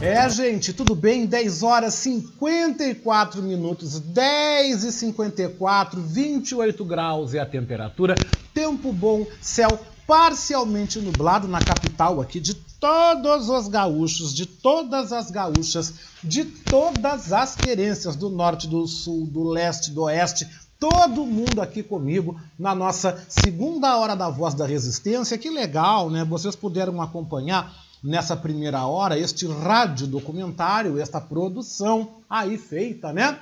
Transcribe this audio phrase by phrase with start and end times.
[0.00, 1.26] É, gente, tudo bem?
[1.26, 8.14] 10 horas 54 minutos, 10 e 54, 28 graus é a temperatura,
[8.54, 15.32] tempo bom, céu parcialmente nublado na capital aqui de todos os gaúchos, de todas as
[15.32, 15.92] gaúchas,
[16.22, 21.82] de todas as querências do norte, do sul, do leste, do oeste, todo mundo aqui
[21.82, 25.36] comigo na nossa segunda hora da Voz da Resistência.
[25.36, 26.24] Que legal, né?
[26.24, 33.38] Vocês puderam acompanhar nessa primeira hora este rádio documentário, esta produção aí feita, né?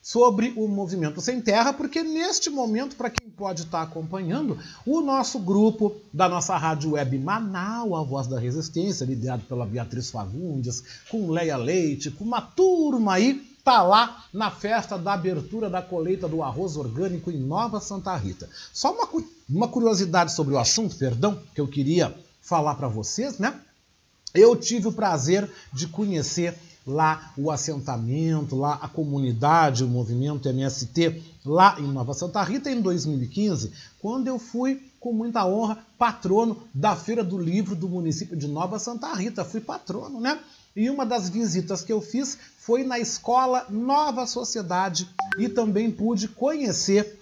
[0.00, 5.38] Sobre o movimento sem terra, porque neste momento, para quem pode estar acompanhando, o nosso
[5.38, 11.30] grupo da nossa rádio web Manaus, a Voz da Resistência, liderado pela Beatriz Fagundes, com
[11.30, 16.42] Leia Leite, com uma turma aí, tá lá na festa da abertura da colheita do
[16.42, 18.48] arroz orgânico em Nova Santa Rita.
[18.72, 19.08] Só uma,
[19.48, 23.54] uma curiosidade sobre o assunto, perdão, que eu queria falar para vocês, né?
[24.34, 26.54] Eu tive o prazer de conhecer
[26.86, 32.80] lá o assentamento, lá a comunidade, o movimento MST, lá em Nova Santa Rita em
[32.80, 38.46] 2015, quando eu fui com muita honra patrono da Feira do Livro do município de
[38.46, 39.44] Nova Santa Rita.
[39.44, 40.38] Fui patrono, né?
[40.74, 45.08] E uma das visitas que eu fiz foi na escola Nova Sociedade
[45.38, 47.20] e também pude conhecer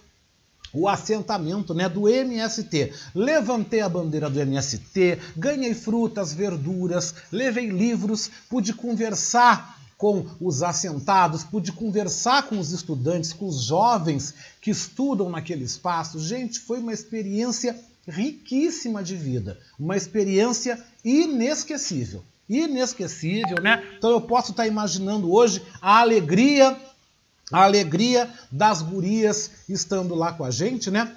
[0.73, 2.93] o assentamento né, do MST.
[3.13, 11.43] Levantei a bandeira do MST, ganhei frutas, verduras, levei livros, pude conversar com os assentados,
[11.43, 16.19] pude conversar com os estudantes, com os jovens que estudam naquele espaço.
[16.19, 22.23] Gente, foi uma experiência riquíssima de vida, uma experiência inesquecível.
[22.49, 23.81] Inesquecível, né?
[23.97, 26.75] Então eu posso estar imaginando hoje a alegria
[27.51, 31.15] a alegria das gurias estando lá com a gente, né?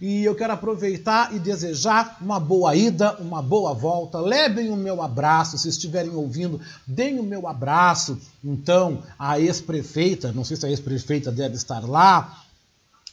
[0.00, 4.20] E eu quero aproveitar e desejar uma boa ida, uma boa volta.
[4.20, 8.18] Levem o meu abraço, se estiverem ouvindo, deem o meu abraço.
[8.42, 12.44] Então, a ex-prefeita, não sei se a ex-prefeita deve estar lá,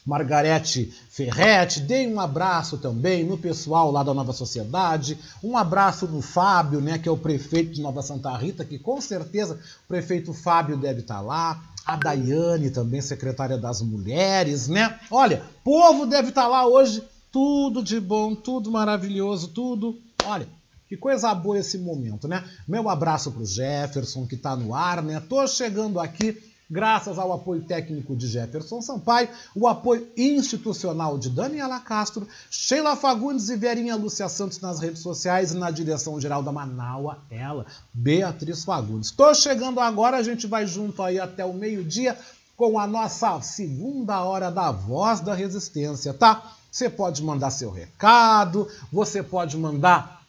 [0.04, 6.20] Margarete Ferretti, deem um abraço também no pessoal lá da Nova Sociedade, um abraço no
[6.20, 10.34] Fábio, né, que é o prefeito de Nova Santa Rita, que com certeza o prefeito
[10.34, 14.98] Fábio deve estar lá a Daiane também, secretária das mulheres, né?
[15.10, 19.98] Olha, povo deve estar lá hoje, tudo de bom, tudo maravilhoso, tudo.
[20.24, 20.48] Olha,
[20.88, 22.44] que coisa boa esse momento, né?
[22.68, 25.20] Meu abraço para o Jefferson, que está no ar, né?
[25.20, 31.78] Tô chegando aqui graças ao apoio técnico de Jefferson Sampaio, o apoio institucional de Daniela
[31.78, 36.50] Castro, Sheila Fagundes e Verinha Lúcia Santos nas redes sociais e na direção geral da
[36.50, 39.10] Manaua, ela, Beatriz Fagundes.
[39.10, 42.16] Estou chegando agora, a gente vai junto aí até o meio-dia
[42.56, 46.54] com a nossa segunda hora da Voz da Resistência, tá?
[46.70, 50.22] Você pode mandar seu recado, você pode mandar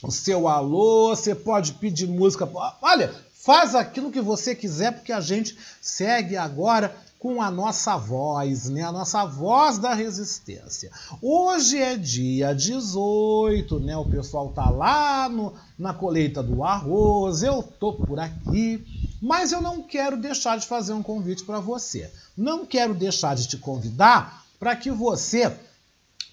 [0.00, 2.48] o seu alô, você pode pedir música.
[2.80, 3.12] Olha,
[3.48, 8.82] Faz aquilo que você quiser, porque a gente segue agora com a nossa voz, né?
[8.82, 10.92] A nossa voz da resistência.
[11.22, 13.96] Hoje é dia 18, né?
[13.96, 18.84] O pessoal tá lá no, na colheita do arroz, eu tô por aqui,
[19.18, 22.12] mas eu não quero deixar de fazer um convite para você.
[22.36, 25.56] Não quero deixar de te convidar para que você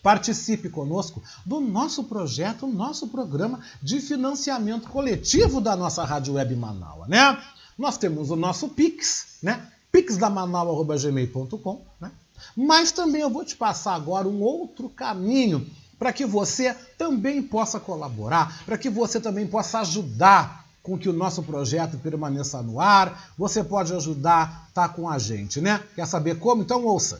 [0.06, 7.08] Participe conosco do nosso projeto, nosso programa de financiamento coletivo da nossa Rádio Web Manaus,
[7.08, 7.42] né?
[7.76, 9.66] Nós temos o nosso Pix, né?
[9.92, 12.12] pixdamanaus.gmail.com, né?
[12.56, 15.66] Mas também eu vou te passar agora um outro caminho
[15.98, 21.14] para que você também possa colaborar, para que você também possa ajudar com que o
[21.14, 23.32] nosso projeto permaneça no ar.
[23.40, 25.84] Você pode ajudar, tá com a gente, né?
[25.96, 26.62] Quer saber como?
[26.62, 27.20] Então ouça.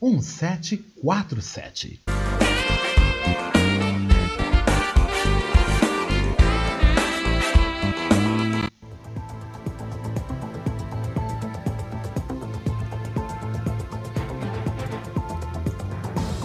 [0.00, 2.00] 1747.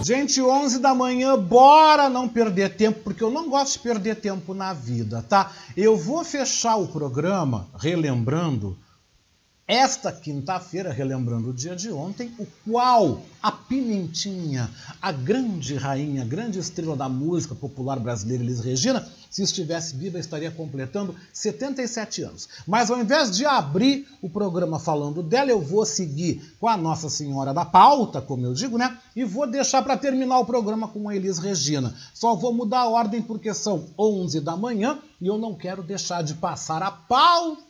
[0.06, 4.54] Gente, 11 da manhã, bora não perder tempo, porque eu não gosto de perder tempo
[4.54, 5.50] na vida, tá?
[5.76, 8.78] Eu vou fechar o programa relembrando
[9.68, 14.70] esta quinta-feira, relembrando o dia de ontem, o qual a Pimentinha,
[15.02, 20.18] a grande rainha, a grande estrela da música popular brasileira, Elis Regina, se estivesse viva,
[20.18, 22.48] estaria completando 77 anos.
[22.66, 27.10] Mas ao invés de abrir o programa falando dela, eu vou seguir com a Nossa
[27.10, 28.96] Senhora da Pauta, como eu digo, né?
[29.16, 31.94] E vou deixar para terminar o programa com a Elis Regina.
[32.14, 36.22] Só vou mudar a ordem porque são 11 da manhã e eu não quero deixar
[36.22, 37.65] de passar a pauta,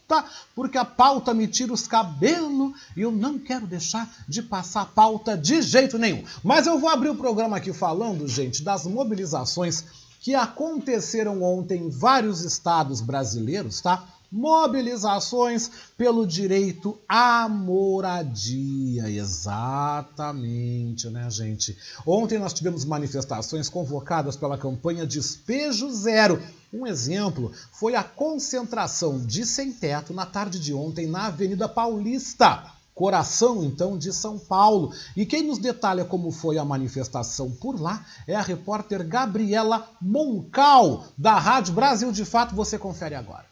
[0.54, 4.86] porque a pauta me tira os cabelos e eu não quero deixar de passar a
[4.86, 6.24] pauta de jeito nenhum.
[6.42, 9.84] Mas eu vou abrir o programa aqui falando, gente, das mobilizações
[10.20, 14.04] que aconteceram ontem em vários estados brasileiros, tá?
[14.30, 19.08] Mobilizações pelo direito à moradia.
[19.08, 21.76] Exatamente, né, gente?
[22.04, 26.42] Ontem nós tivemos manifestações convocadas pela campanha Despejo Zero.
[26.72, 33.62] Um exemplo foi a concentração de sem-teto na tarde de ontem na Avenida Paulista coração
[33.62, 34.90] então de São Paulo.
[35.14, 41.04] E quem nos detalha como foi a manifestação por lá é a repórter Gabriela Moncal,
[41.16, 42.56] da Rádio Brasil de Fato.
[42.56, 43.44] Você confere agora.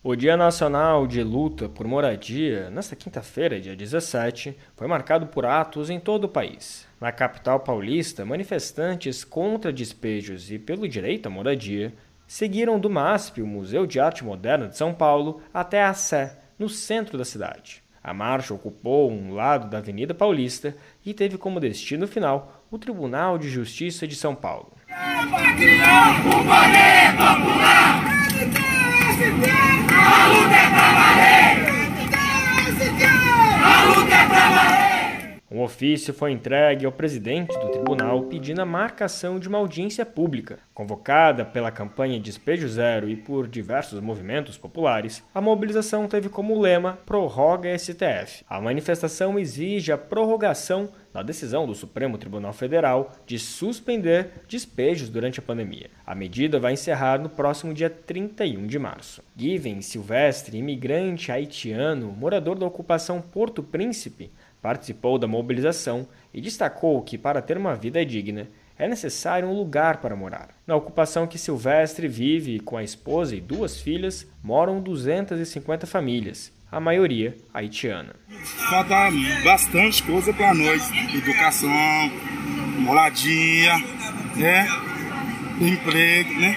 [0.00, 5.90] O Dia Nacional de Luta por Moradia, nesta quinta-feira, dia 17, foi marcado por atos
[5.90, 6.86] em todo o país.
[7.00, 11.92] Na capital paulista, manifestantes contra despejos e pelo direito à moradia
[12.28, 16.68] seguiram do MASP, o Museu de Arte Moderna de São Paulo, até a Sé, no
[16.68, 17.82] centro da cidade.
[18.00, 23.36] A marcha ocupou um lado da Avenida Paulista e teve como destino final o Tribunal
[23.36, 24.70] de Justiça de São Paulo.
[24.86, 25.26] Para
[29.26, 31.58] luta é pra valer!
[33.64, 34.87] A luta!
[35.50, 40.58] Um ofício foi entregue ao presidente do tribunal pedindo a marcação de uma audiência pública.
[40.74, 46.98] Convocada pela campanha Despejo Zero e por diversos movimentos populares, a mobilização teve como lema
[47.06, 48.44] Prorroga STF.
[48.46, 55.40] A manifestação exige a prorrogação da decisão do Supremo Tribunal Federal de suspender despejos durante
[55.40, 55.90] a pandemia.
[56.06, 59.22] A medida vai encerrar no próximo dia 31 de março.
[59.34, 64.30] Given Silvestre, imigrante haitiano, morador da ocupação Porto Príncipe,
[64.60, 69.98] participou da mobilização e destacou que, para ter uma vida digna, é necessário um lugar
[69.98, 70.50] para morar.
[70.66, 76.78] Na ocupação que Silvestre vive com a esposa e duas filhas, moram 250 famílias, a
[76.78, 78.14] maioria haitiana.
[78.70, 79.10] Falta
[79.42, 81.70] bastante coisa para nós: educação,
[82.78, 83.74] moradia,
[84.36, 84.68] né?
[85.60, 86.56] emprego, né?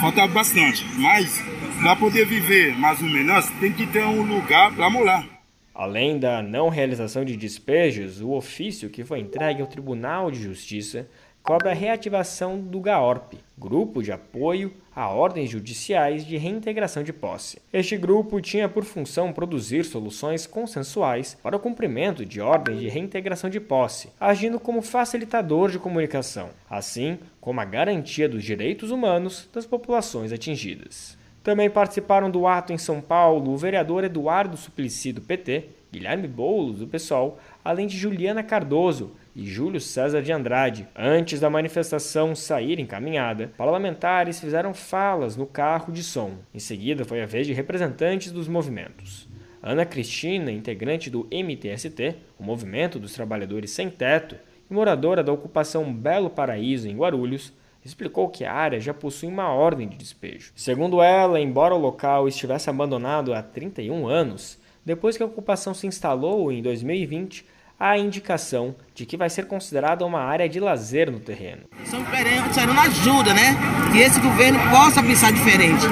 [0.00, 1.42] Falta bastante, mas
[1.80, 5.33] para poder viver mais ou menos, tem que ter um lugar para morar.
[5.74, 11.08] Além da não realização de despejos, o ofício que foi entregue ao Tribunal de Justiça
[11.42, 17.60] cobra a reativação do GAORP, Grupo de Apoio a Ordens Judiciais de Reintegração de Posse.
[17.72, 23.50] Este grupo tinha por função produzir soluções consensuais para o cumprimento de ordens de reintegração
[23.50, 29.66] de posse, agindo como facilitador de comunicação, assim como a garantia dos direitos humanos das
[29.66, 31.18] populações atingidas.
[31.44, 36.78] Também participaram do ato em São Paulo o vereador Eduardo Suplicy, do PT, Guilherme Boulos,
[36.78, 40.88] do PSOL, além de Juliana Cardoso e Júlio César de Andrade.
[40.96, 46.32] Antes da manifestação sair encaminhada, parlamentares fizeram falas no carro de som.
[46.54, 49.28] Em seguida, foi a vez de representantes dos movimentos.
[49.62, 54.36] Ana Cristina, integrante do MTST, o Movimento dos Trabalhadores Sem Teto,
[54.70, 57.52] e moradora da ocupação Belo Paraíso, em Guarulhos,
[57.84, 60.52] explicou que a área já possui uma ordem de despejo.
[60.56, 65.86] Segundo ela, embora o local estivesse abandonado há 31 anos, depois que a ocupação se
[65.86, 67.44] instalou em 2020,
[67.78, 71.62] há indicação de que vai ser considerada uma área de lazer no terreno.
[71.82, 73.56] Estamos esperando ajuda, né?
[73.92, 75.84] Que esse governo possa pensar diferente.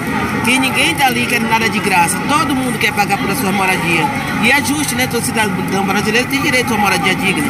[0.45, 2.17] Que ninguém está ali querendo nada de graça.
[2.29, 4.05] Todo mundo quer pagar por sua moradia.
[4.45, 5.07] E é justo, né?
[5.07, 7.47] Todo cidadão brasileiro tem direito a uma moradia digna.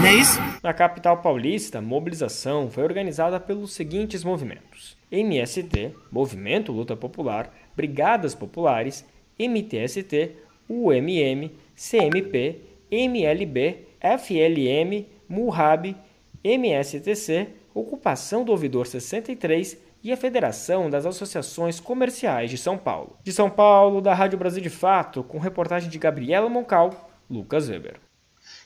[0.00, 0.55] Não é isso?
[0.66, 9.06] Na capital paulista, mobilização foi organizada pelos seguintes movimentos: MST, Movimento Luta Popular, Brigadas Populares,
[9.38, 10.32] MTST,
[10.68, 15.94] UMM, CMP, MLB, FLM, MURAB,
[16.42, 23.16] MSTC, Ocupação do Ouvidor 63 e a Federação das Associações Comerciais de São Paulo.
[23.22, 28.05] De São Paulo, da Rádio Brasil de Fato, com reportagem de Gabriela Moncal, Lucas Weber.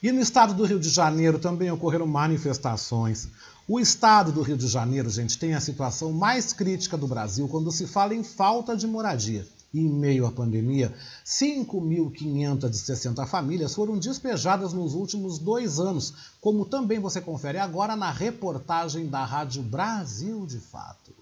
[0.02, 3.28] E no estado do Rio de Janeiro também ocorreram manifestações.
[3.68, 7.70] O estado do Rio de Janeiro, gente, tem a situação mais crítica do Brasil quando
[7.70, 9.46] se fala em falta de moradia.
[9.72, 10.92] Em meio à pandemia,
[11.24, 19.06] 5.560 famílias foram despejadas nos últimos dois anos, como também você confere agora na reportagem
[19.06, 21.14] da Rádio Brasil de Fato.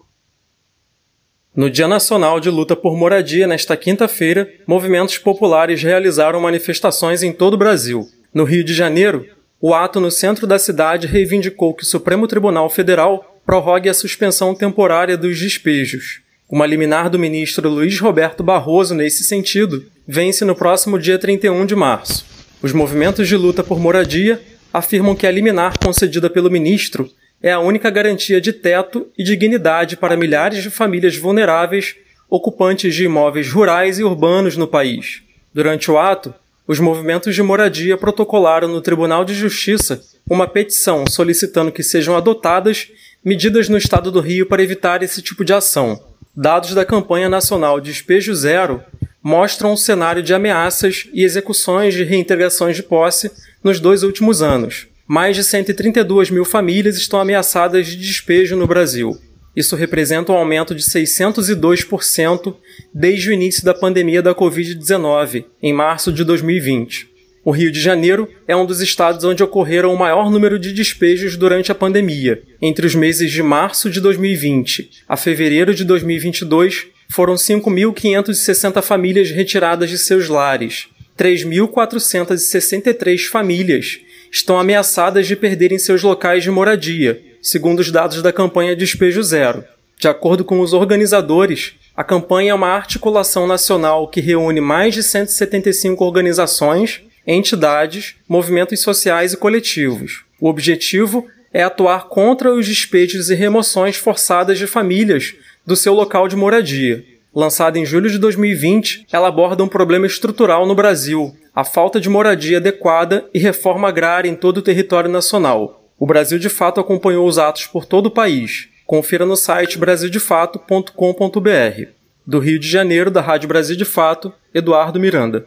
[1.55, 7.55] No Dia Nacional de Luta por Moradia, nesta quinta-feira, movimentos populares realizaram manifestações em todo
[7.55, 8.09] o Brasil.
[8.31, 9.25] No Rio de Janeiro,
[9.59, 14.53] o ato no centro da cidade reivindicou que o Supremo Tribunal Federal prorrogue a suspensão
[14.53, 16.21] temporária dos despejos.
[16.47, 21.75] Uma liminar do ministro Luiz Roberto Barroso nesse sentido vence no próximo dia 31 de
[21.75, 22.23] março.
[22.61, 24.39] Os movimentos de luta por moradia
[24.71, 27.09] afirmam que a liminar concedida pelo ministro
[27.41, 31.95] é a única garantia de teto e dignidade para milhares de famílias vulneráveis
[32.29, 35.23] ocupantes de imóveis rurais e urbanos no país.
[35.51, 36.33] Durante o ato,
[36.69, 42.89] os movimentos de moradia protocolaram no Tribunal de Justiça uma petição solicitando que sejam adotadas
[43.25, 45.99] medidas no estado do Rio para evitar esse tipo de ação.
[46.37, 48.83] Dados da campanha nacional Despejo Zero
[49.23, 53.31] mostram um cenário de ameaças e execuções de reintegrações de posse
[53.63, 54.85] nos dois últimos anos.
[55.07, 59.19] Mais de 132 mil famílias estão ameaçadas de despejo no Brasil.
[59.59, 62.55] Isso representa um aumento de 602%
[62.93, 67.09] desde o início da pandemia da Covid-19, em março de 2020.
[67.43, 71.35] O Rio de Janeiro é um dos estados onde ocorreram o maior número de despejos
[71.35, 72.41] durante a pandemia.
[72.61, 79.89] Entre os meses de março de 2020 a fevereiro de 2022, foram 5.560 famílias retiradas
[79.89, 80.87] de seus lares.
[81.17, 83.99] 3.463 famílias
[84.31, 89.63] estão ameaçadas de perderem seus locais de moradia, segundo os dados da campanha Despejo Zero.
[89.97, 95.03] De acordo com os organizadores, a campanha é uma articulação nacional que reúne mais de
[95.03, 100.23] 175 organizações entidades, movimentos sociais e coletivos.
[100.39, 106.27] O objetivo é atuar contra os despejos e remoções forçadas de famílias do seu local
[106.27, 107.03] de moradia.
[107.33, 112.09] Lançada em julho de 2020, ela aborda um problema estrutural no Brasil, a falta de
[112.09, 115.78] moradia adequada e reforma agrária em todo o território nacional.
[115.99, 118.69] O Brasil de Fato acompanhou os atos por todo o país.
[118.87, 121.89] Confira no site brasildefato.com.br.
[122.25, 125.45] Do Rio de Janeiro, da Rádio Brasil de Fato, Eduardo Miranda.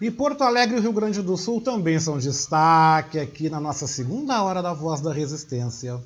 [0.00, 4.42] E Porto Alegre e Rio Grande do Sul também são destaque aqui na nossa segunda
[4.42, 6.00] hora da Voz da Resistência.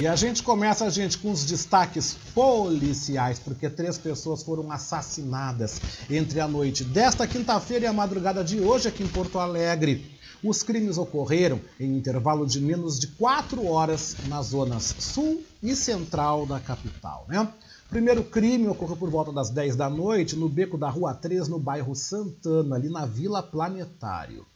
[0.00, 5.78] E a gente começa, gente, com os destaques policiais, porque três pessoas foram assassinadas
[6.08, 10.18] entre a noite desta quinta-feira e a madrugada de hoje aqui em Porto Alegre.
[10.42, 16.46] Os crimes ocorreram em intervalo de menos de quatro horas nas zonas sul e central
[16.46, 17.26] da capital.
[17.28, 17.38] Né?
[17.42, 21.46] O primeiro crime ocorreu por volta das 10 da noite no beco da Rua 3,
[21.46, 24.46] no bairro Santana, ali na Vila Planetário.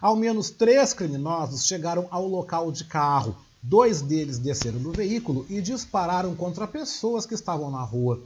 [0.00, 3.36] Ao menos três criminosos chegaram ao local de carro
[3.68, 8.22] Dois deles desceram do veículo e dispararam contra pessoas que estavam na rua.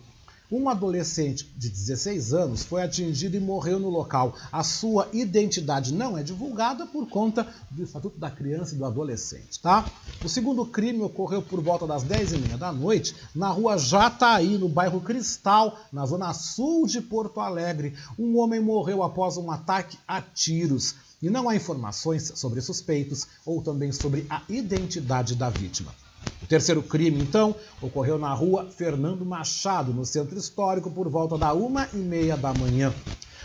[0.52, 4.35] Um adolescente de 16 anos foi atingido e morreu no local.
[4.52, 9.59] A sua identidade não é divulgada por conta do Estatuto da Criança e do Adolescente,
[9.62, 9.90] tá?
[10.23, 15.00] O segundo crime ocorreu por volta das 10h30 da noite na rua Jataí, no bairro
[15.00, 17.94] Cristal, na zona sul de Porto Alegre.
[18.18, 23.62] Um homem morreu após um ataque a tiros e não há informações sobre suspeitos ou
[23.62, 25.95] também sobre a identidade da vítima.
[26.43, 31.53] O terceiro crime, então, ocorreu na rua Fernando Machado, no centro histórico, por volta da
[31.53, 32.93] uma e meia da manhã.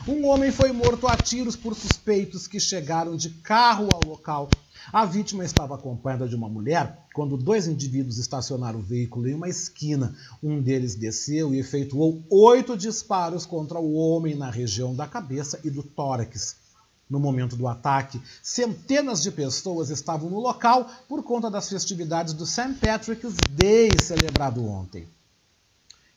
[0.08, 4.50] Um homem foi morto a tiros por suspeitos que chegaram de carro ao local.
[4.92, 9.50] A vítima estava acompanhada de uma mulher quando dois indivíduos estacionaram o veículo em uma
[9.50, 10.14] esquina.
[10.44, 15.70] Um deles desceu e efetuou oito disparos contra o homem na região da cabeça e
[15.70, 16.65] do tórax.
[17.10, 22.46] No momento do ataque, centenas de pessoas estavam no local por conta das festividades do
[22.46, 22.74] St.
[22.82, 25.08] Patrick's Day celebrado ontem.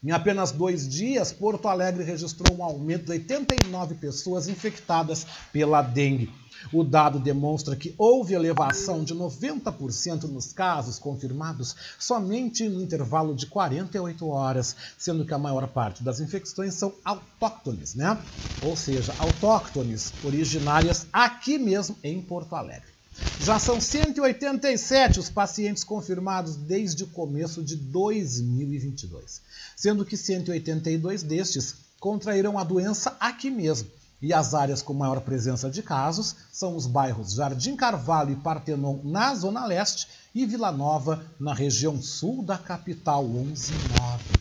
[0.03, 6.33] Em apenas dois dias, Porto Alegre registrou um aumento de 89 pessoas infectadas pela dengue.
[6.73, 13.47] O dado demonstra que houve elevação de 90% nos casos confirmados somente no intervalo de
[13.47, 18.19] 48 horas, sendo que a maior parte das infecções são autóctones, né?
[18.63, 22.98] Ou seja, autóctones, originárias aqui mesmo em Porto Alegre.
[23.41, 29.41] Já são 187 os pacientes confirmados desde o começo de 2022,
[29.77, 33.89] sendo que 182 destes contraíram a doença aqui mesmo.
[34.21, 38.99] E as áreas com maior presença de casos são os bairros Jardim Carvalho e Partenon
[39.05, 44.25] na Zona Leste e Vila Nova na região sul da capital 119.
[44.35, 44.38] E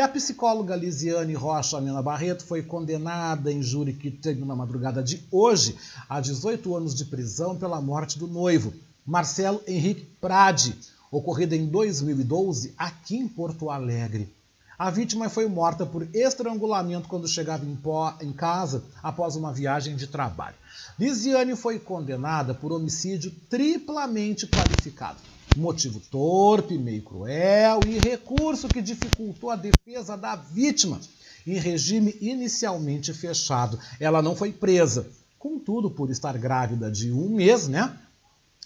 [0.00, 5.24] a psicóloga Lisiane Rocha Amena Barreto foi condenada em júri que teve na madrugada de
[5.30, 5.76] hoje
[6.08, 8.74] a 18 anos de prisão pela morte do noivo,
[9.06, 10.76] Marcelo Henrique Prade,
[11.12, 14.28] ocorrida em 2012 aqui em Porto Alegre.
[14.76, 19.94] A vítima foi morta por estrangulamento quando chegava em, pó, em casa após uma viagem
[19.94, 20.56] de trabalho.
[20.98, 25.18] Lisiane foi condenada por homicídio triplamente qualificado
[25.56, 31.00] motivo torpe, meio cruel e recurso que dificultou a defesa da vítima
[31.46, 33.78] em regime inicialmente fechado.
[34.00, 35.06] Ela não foi presa.
[35.38, 37.96] Contudo, por estar grávida de um mês, né?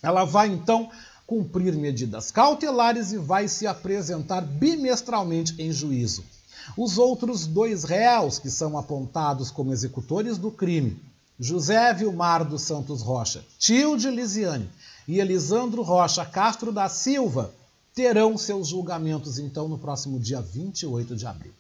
[0.03, 0.91] Ela vai então
[1.27, 6.25] cumprir medidas cautelares e vai se apresentar bimestralmente em juízo.
[6.77, 10.99] Os outros dois réus que são apontados como executores do crime,
[11.39, 14.69] José Vilmar dos Santos Rocha, tio de Lisiane,
[15.09, 17.51] e Elisandro Rocha Castro da Silva
[17.95, 21.53] terão seus julgamentos então no próximo dia 28 de abril.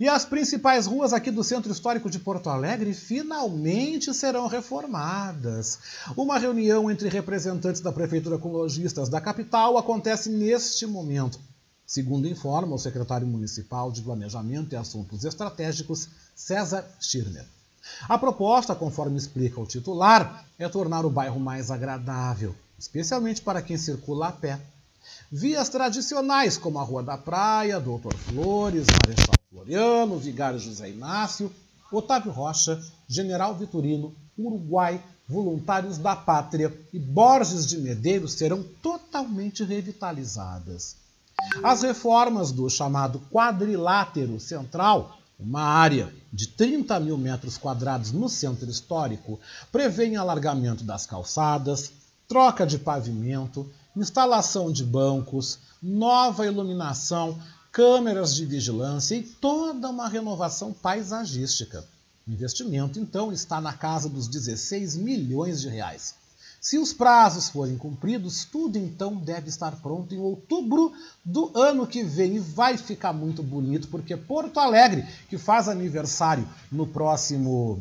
[0.00, 5.78] E as principais ruas aqui do Centro Histórico de Porto Alegre finalmente serão reformadas.
[6.16, 11.40] Uma reunião entre representantes da Prefeitura com lojistas da capital acontece neste momento,
[11.86, 17.57] segundo informa o secretário municipal de Planejamento e Assuntos Estratégicos, César Schirner.
[18.08, 23.76] A proposta, conforme explica o titular, é tornar o bairro mais agradável, especialmente para quem
[23.76, 24.60] circula a pé.
[25.30, 31.52] Vias tradicionais, como a Rua da Praia, Doutor Flores, Marechal Floriano, Vigário José Inácio,
[31.90, 40.96] Otávio Rocha, General Vitorino, Uruguai, Voluntários da Pátria e Borges de Medeiros serão totalmente revitalizadas.
[41.62, 48.68] As reformas do chamado quadrilátero central uma área de 30 mil metros quadrados no centro
[48.68, 49.38] histórico
[49.70, 51.92] prevê alargamento das calçadas,
[52.26, 60.72] troca de pavimento, instalação de bancos, nova iluminação, câmeras de vigilância e toda uma renovação
[60.72, 61.84] paisagística.
[62.26, 66.14] O investimento, então, está na casa dos 16 milhões de reais.
[66.60, 70.92] Se os prazos forem cumpridos, tudo então deve estar pronto em outubro
[71.24, 76.48] do ano que vem e vai ficar muito bonito, porque Porto Alegre, que faz aniversário
[76.70, 77.80] no próximo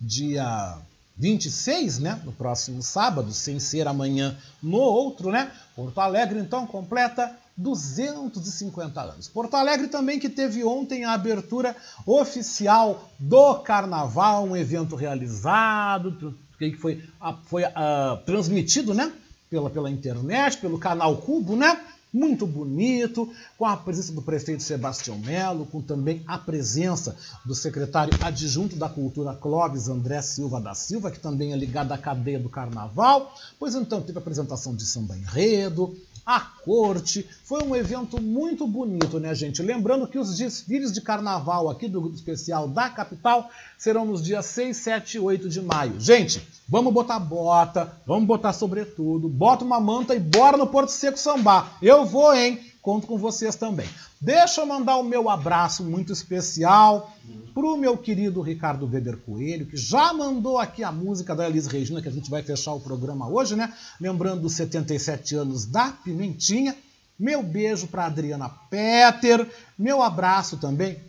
[0.00, 0.76] dia
[1.16, 2.20] 26, né?
[2.24, 5.52] No próximo sábado, sem ser amanhã no outro, né?
[5.76, 9.28] Porto Alegre então completa 250 anos.
[9.28, 16.76] Porto Alegre também que teve ontem a abertura oficial do Carnaval, um evento realizado que
[16.76, 17.02] foi,
[17.44, 19.12] foi uh, transmitido né,
[19.50, 21.80] pela, pela internet, pelo canal Cubo, né?
[22.12, 28.16] Muito bonito, com a presença do prefeito Sebastião Melo, com também a presença do secretário
[28.22, 32.48] adjunto da Cultura Clóvis André Silva da Silva, que também é ligado à cadeia do
[32.48, 33.34] Carnaval.
[33.58, 37.28] Pois então teve a apresentação de samba enredo, a corte.
[37.44, 39.62] Foi um evento muito bonito, né, gente?
[39.62, 44.46] Lembrando que os desfiles de carnaval aqui do grupo especial da capital serão nos dias
[44.46, 46.00] 6, 7 e 8 de maio.
[46.00, 51.18] Gente, vamos botar bota, vamos botar sobretudo, bota uma manta e bora no Porto Seco
[51.18, 51.76] sambar.
[51.82, 52.60] Eu vou, hein?
[52.84, 53.88] Conto com vocês também.
[54.20, 57.10] Deixa eu mandar o meu abraço muito especial
[57.54, 61.66] para o meu querido Ricardo Weber Coelho, que já mandou aqui a música da Elis
[61.66, 63.72] Regina, que a gente vai fechar o programa hoje, né?
[63.98, 66.76] Lembrando os 77 anos da Pimentinha.
[67.18, 69.50] Meu beijo para Adriana Peter.
[69.78, 71.00] Meu abraço também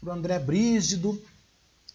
[0.00, 1.22] para André Brígido,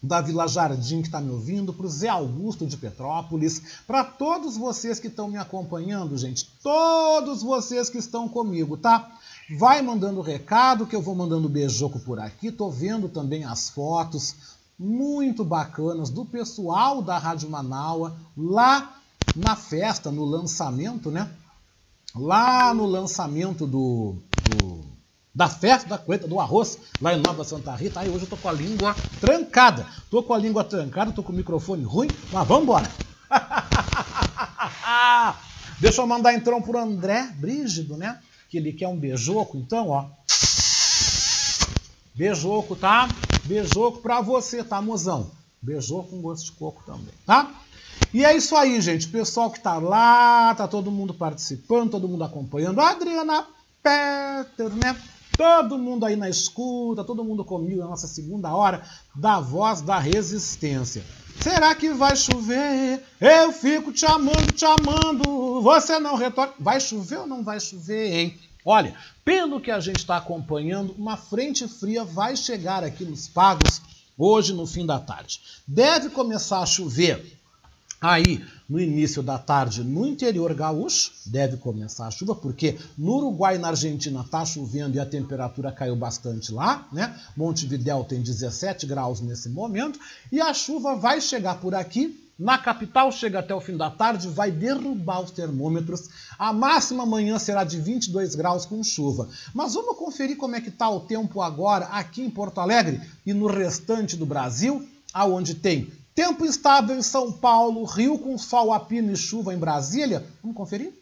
[0.02, 4.56] da Vila Jardim que está me ouvindo, para o Zé Augusto de Petrópolis, para todos
[4.56, 9.10] vocês que estão me acompanhando, gente, todos vocês que estão comigo, tá?
[9.58, 14.34] Vai mandando recado que eu vou mandando beijoco por aqui, tô vendo também as fotos
[14.78, 18.94] muito bacanas do pessoal da Rádio Manaua lá
[19.34, 21.28] na festa, no lançamento, né?
[22.14, 24.16] Lá no lançamento do,
[24.50, 24.97] do
[25.34, 28.00] da festa da colheita do arroz lá em Nova Santa Rita.
[28.00, 29.86] Aí hoje eu tô com a língua trancada.
[30.10, 32.90] Tô com a língua trancada, tô com o microfone ruim, mas vamos embora.
[35.78, 38.18] Deixa eu mandar então pro André Brígido, né?
[38.48, 40.06] Que ele quer um beijoco, então, ó.
[42.14, 43.08] Beijoco, tá?
[43.44, 45.30] Beijoco pra você, tá, mozão?
[45.62, 47.48] Beijoco com gosto de coco também, tá?
[48.12, 49.08] E é isso aí, gente.
[49.08, 52.80] Pessoal que tá lá, tá todo mundo participando, todo mundo acompanhando.
[52.80, 53.46] Adriana
[53.82, 54.96] Peter, né?
[55.38, 58.82] Todo mundo aí na escuta, todo mundo comigo na nossa segunda hora
[59.14, 61.04] da voz da resistência.
[61.40, 63.00] Será que vai chover?
[63.20, 65.62] Eu fico te amando, te amando.
[65.62, 66.54] Você não retorna.
[66.58, 68.38] Vai chover ou não vai chover, hein?
[68.64, 73.80] Olha, pelo que a gente está acompanhando, uma frente fria vai chegar aqui nos pagos
[74.18, 75.40] hoje no fim da tarde.
[75.64, 77.37] Deve começar a chover
[78.00, 83.56] Aí, no início da tarde, no interior gaúcho, deve começar a chuva, porque no Uruguai
[83.56, 87.18] e na Argentina está chovendo e a temperatura caiu bastante lá, né?
[87.36, 89.98] Montevidéu tem 17 graus nesse momento,
[90.30, 92.24] e a chuva vai chegar por aqui.
[92.38, 96.08] Na capital, chega até o fim da tarde, vai derrubar os termômetros.
[96.38, 99.28] A máxima amanhã será de 22 graus com chuva.
[99.52, 103.34] Mas vamos conferir como é que está o tempo agora aqui em Porto Alegre e
[103.34, 108.80] no restante do Brasil, aonde tem Tempo instável em São Paulo, Rio com sol a
[108.80, 110.26] pino e chuva em Brasília.
[110.42, 110.92] Vamos conferir?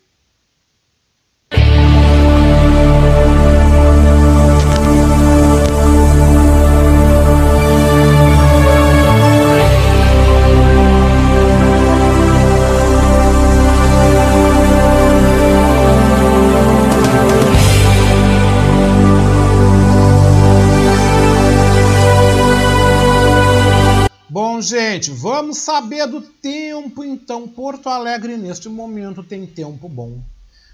[25.37, 27.47] Vamos saber do tempo então.
[27.47, 30.23] Porto Alegre neste momento tem tempo bom,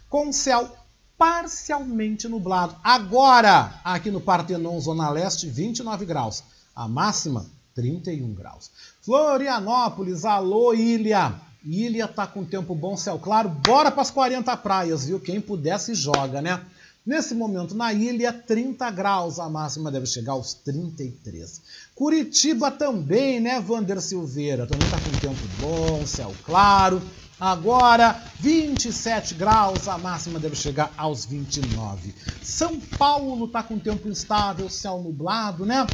[0.08, 0.70] com céu
[1.18, 2.76] parcialmente nublado.
[2.82, 6.44] Agora, aqui no Partenon, Zona Leste, 29 graus.
[6.74, 7.44] A máxima,
[7.74, 8.70] 31 graus.
[9.02, 11.34] Florianópolis, alô Ilha.
[11.64, 13.48] Ilha tá com tempo bom, céu claro.
[13.48, 15.18] Bora para as 40 praias, viu?
[15.18, 16.64] Quem pudesse joga, né?
[17.04, 21.60] Nesse momento, na ilha, 30 graus, a máxima deve chegar aos 33.
[21.94, 24.66] Curitiba também, né, Vander Silveira?
[24.66, 27.02] Também está com tempo bom, céu claro.
[27.38, 32.14] Agora, 27 graus, a máxima deve chegar aos 29.
[32.40, 35.86] São Paulo está com tempo instável, céu nublado, né?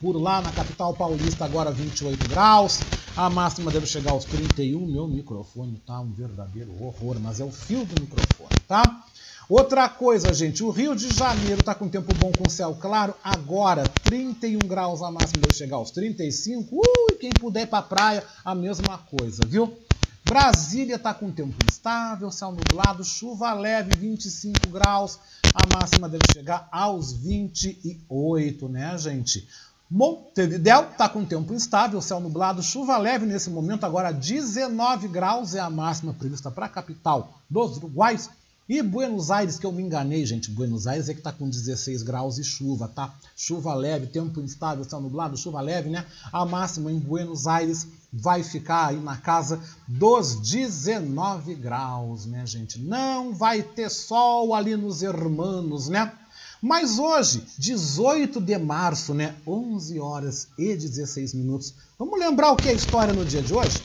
[0.00, 2.80] Por lá na capital paulista, agora 28 graus.
[3.16, 4.84] A máxima deve chegar aos 31.
[4.86, 9.04] Meu microfone tá um verdadeiro horror, mas é o fio do microfone, tá?
[9.48, 13.14] Outra coisa, gente, o Rio de Janeiro está com tempo bom com céu claro.
[13.24, 16.76] Agora, 31 graus a máxima deve chegar aos 35.
[16.76, 19.74] Ui, quem puder ir para a praia, a mesma coisa, viu?
[20.22, 25.18] Brasília está com tempo instável, céu nublado, chuva leve, 25 graus.
[25.54, 29.48] A máxima deve chegar aos 28, né, gente?
[29.90, 35.60] Montevidéu está com tempo instável, céu nublado, chuva leve nesse momento, agora 19 graus é
[35.60, 38.28] a máxima prevista para a capital dos Uruguais.
[38.68, 40.50] E Buenos Aires, que eu me enganei, gente.
[40.50, 43.14] Buenos Aires é que está com 16 graus e chuva, tá?
[43.34, 46.04] Chuva leve, tempo instável, céu nublado, chuva leve, né?
[46.30, 52.78] A máxima em Buenos Aires vai ficar aí na casa dos 19 graus, né, gente?
[52.78, 56.12] Não vai ter sol ali nos hermanos, né?
[56.60, 59.34] Mas hoje, 18 de março, né?
[59.46, 61.72] 11 horas e 16 minutos.
[61.98, 63.80] Vamos lembrar o que é história no dia de hoje?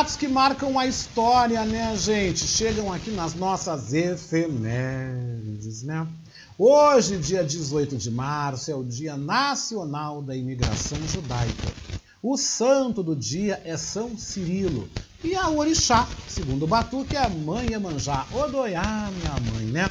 [0.00, 2.46] Fatos que marcam a história, né, gente?
[2.46, 6.08] Chegam aqui nas nossas efemérides, né?
[6.56, 11.68] Hoje, dia 18 de março, é o Dia Nacional da Imigração Judaica.
[12.22, 14.88] O santo do dia é São Cirilo.
[15.22, 18.26] E a orixá, segundo o Batuque, é a mãe Emanjá.
[18.32, 19.90] Odoiá, minha mãe, né?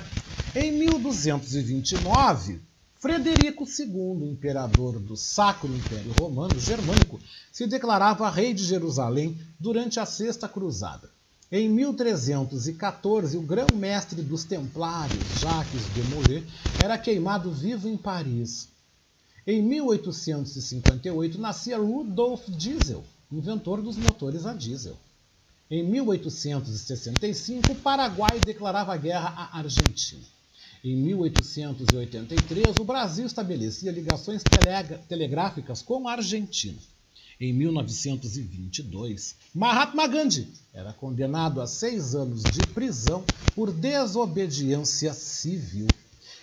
[0.55, 2.59] Em 1229,
[2.99, 7.17] Frederico II, imperador do Sacro Império Romano Germânico,
[7.49, 11.09] se declarava rei de Jerusalém durante a Sexta Cruzada.
[11.49, 16.45] Em 1314, o grão-mestre dos Templários, Jacques de Molay,
[16.83, 18.67] era queimado vivo em Paris.
[19.47, 24.97] Em 1858, nascia Rudolf Diesel, inventor dos motores a diesel.
[25.71, 30.38] Em 1865, o Paraguai declarava guerra à Argentina.
[30.81, 34.41] Em 1883, o Brasil estabelecia ligações
[35.09, 36.79] telegráficas com a Argentina.
[37.37, 45.87] Em 1922, Mahatma Gandhi era condenado a seis anos de prisão por desobediência civil.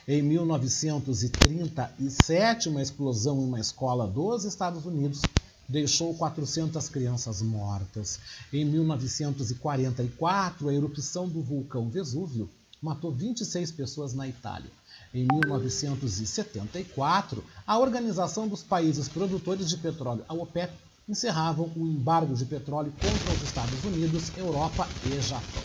[0.06, 5.22] Em 1937, uma explosão em uma escola dos Estados Unidos
[5.66, 8.20] deixou 400 crianças mortas.
[8.52, 12.50] Em 1944, a erupção do vulcão Vesúvio
[12.82, 14.70] matou 26 pessoas na Itália.
[15.14, 20.72] Em 1974, a Organização dos Países Produtores de Petróleo, a OPEP,
[21.08, 25.62] encerravam o embargo de petróleo contra os Estados Unidos, Europa e Japão.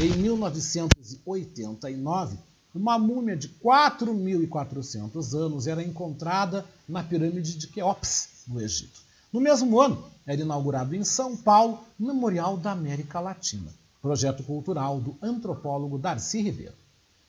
[0.00, 2.38] Em 1989,
[2.74, 9.00] uma múmia de 4.400 anos era encontrada na pirâmide de Queops, no Egito.
[9.32, 13.70] No mesmo ano, era inaugurado em São Paulo o Memorial da América Latina,
[14.08, 16.72] projeto cultural do antropólogo Darcy Ribeiro.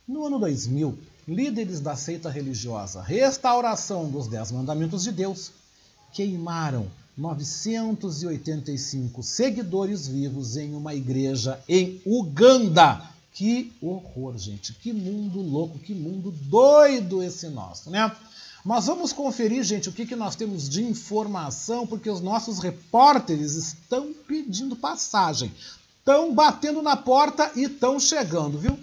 [0.07, 5.51] No ano 2000, líderes da seita religiosa Restauração dos Dez Mandamentos de Deus
[6.13, 6.87] queimaram
[7.17, 13.03] 985 seguidores vivos em uma igreja em Uganda.
[13.33, 14.71] Que horror, gente.
[14.71, 18.09] Que mundo louco, que mundo doido esse nosso, né?
[18.63, 23.55] Mas vamos conferir, gente, o que, que nós temos de informação, porque os nossos repórteres
[23.55, 25.51] estão pedindo passagem.
[26.09, 28.79] Estão batendo na porta e estão chegando, viu?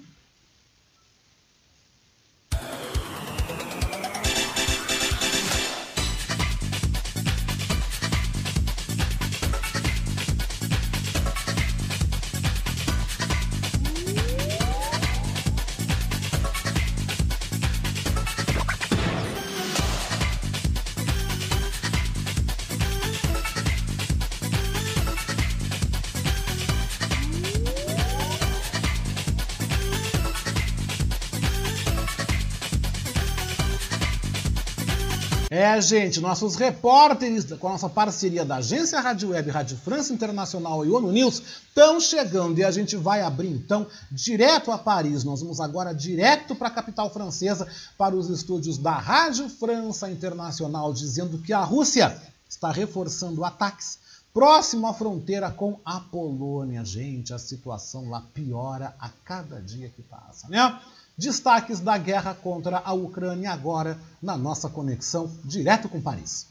[35.59, 40.85] É, gente, nossos repórteres, com a nossa parceria da Agência Rádio Web, Rádio França Internacional
[40.85, 45.25] e ONU News, estão chegando e a gente vai abrir então direto a Paris.
[45.25, 47.67] Nós vamos agora direto para a capital francesa,
[47.97, 52.15] para os estúdios da Rádio França Internacional, dizendo que a Rússia
[52.47, 53.99] está reforçando ataques
[54.35, 56.85] próximo à fronteira com a Polônia.
[56.85, 60.79] Gente, a situação lá piora a cada dia que passa, né?
[61.17, 66.47] Destaques da guerra contra a Ucrânia agora na nossa conexão direto com Paris.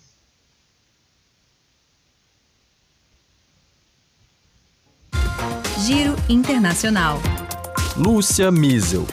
[5.85, 7.19] Giro Internacional.
[7.95, 9.05] Lúcia Miesel.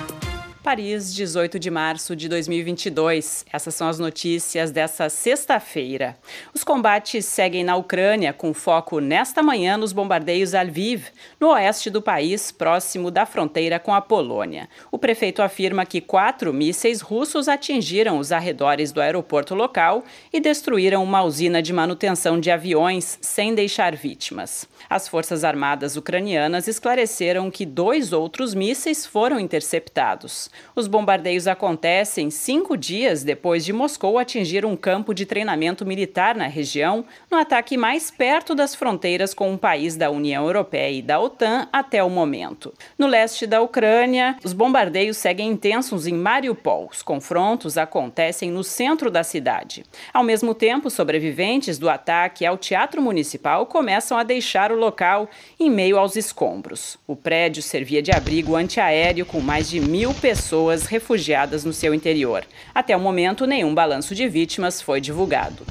[0.62, 3.44] Paris, 18 de março de 2022.
[3.52, 6.16] Essas são as notícias dessa sexta-feira.
[6.54, 11.06] Os combates seguem na Ucrânia, com foco nesta manhã nos bombardeios a Lviv,
[11.40, 14.68] no oeste do país, próximo da fronteira com a Polônia.
[14.92, 21.02] O prefeito afirma que quatro mísseis russos atingiram os arredores do aeroporto local e destruíram
[21.02, 24.68] uma usina de manutenção de aviões, sem deixar vítimas.
[24.88, 30.51] As forças armadas ucranianas esclareceram que dois outros mísseis foram interceptados.
[30.74, 36.46] Os bombardeios acontecem cinco dias depois de Moscou atingir um campo de treinamento militar na
[36.46, 41.20] região, no ataque mais perto das fronteiras com um país da União Europeia e da
[41.20, 42.72] OTAN até o momento.
[42.98, 46.88] No leste da Ucrânia, os bombardeios seguem intensos em Mariupol.
[46.90, 49.84] Os confrontos acontecem no centro da cidade.
[50.12, 55.28] Ao mesmo tempo, sobreviventes do ataque ao Teatro Municipal começam a deixar o local
[55.60, 56.98] em meio aos escombros.
[57.06, 61.94] O prédio servia de abrigo antiaéreo com mais de mil pessoas pessoas refugiadas no seu
[61.94, 62.44] interior.
[62.74, 65.64] Até o momento, nenhum balanço de vítimas foi divulgado.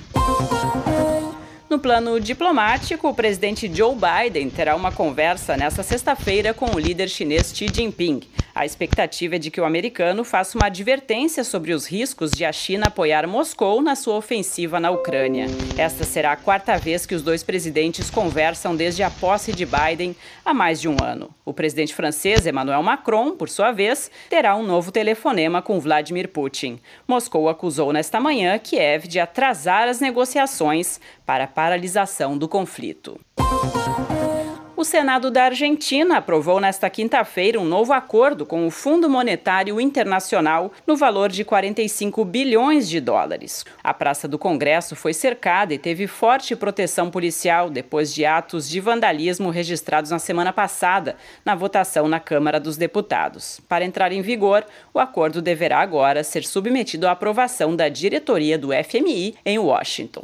[1.72, 7.08] No plano diplomático, o presidente Joe Biden terá uma conversa nesta sexta-feira com o líder
[7.08, 8.20] chinês Xi Jinping.
[8.54, 12.52] A expectativa é de que o americano faça uma advertência sobre os riscos de a
[12.52, 15.46] China apoiar Moscou na sua ofensiva na Ucrânia.
[15.78, 20.14] Esta será a quarta vez que os dois presidentes conversam desde a posse de Biden
[20.44, 21.34] há mais de um ano.
[21.46, 26.78] O presidente francês Emmanuel Macron, por sua vez, terá um novo telefonema com Vladimir Putin.
[27.08, 33.20] Moscou acusou nesta manhã Kiev de atrasar as negociações para paralisação do conflito.
[34.82, 40.72] O Senado da Argentina aprovou nesta quinta-feira um novo acordo com o Fundo Monetário Internacional
[40.88, 43.64] no valor de 45 bilhões de dólares.
[43.84, 48.80] A Praça do Congresso foi cercada e teve forte proteção policial depois de atos de
[48.80, 53.62] vandalismo registrados na semana passada na votação na Câmara dos Deputados.
[53.70, 58.70] Para entrar em vigor, o acordo deverá agora ser submetido à aprovação da diretoria do
[58.70, 60.24] FMI em Washington.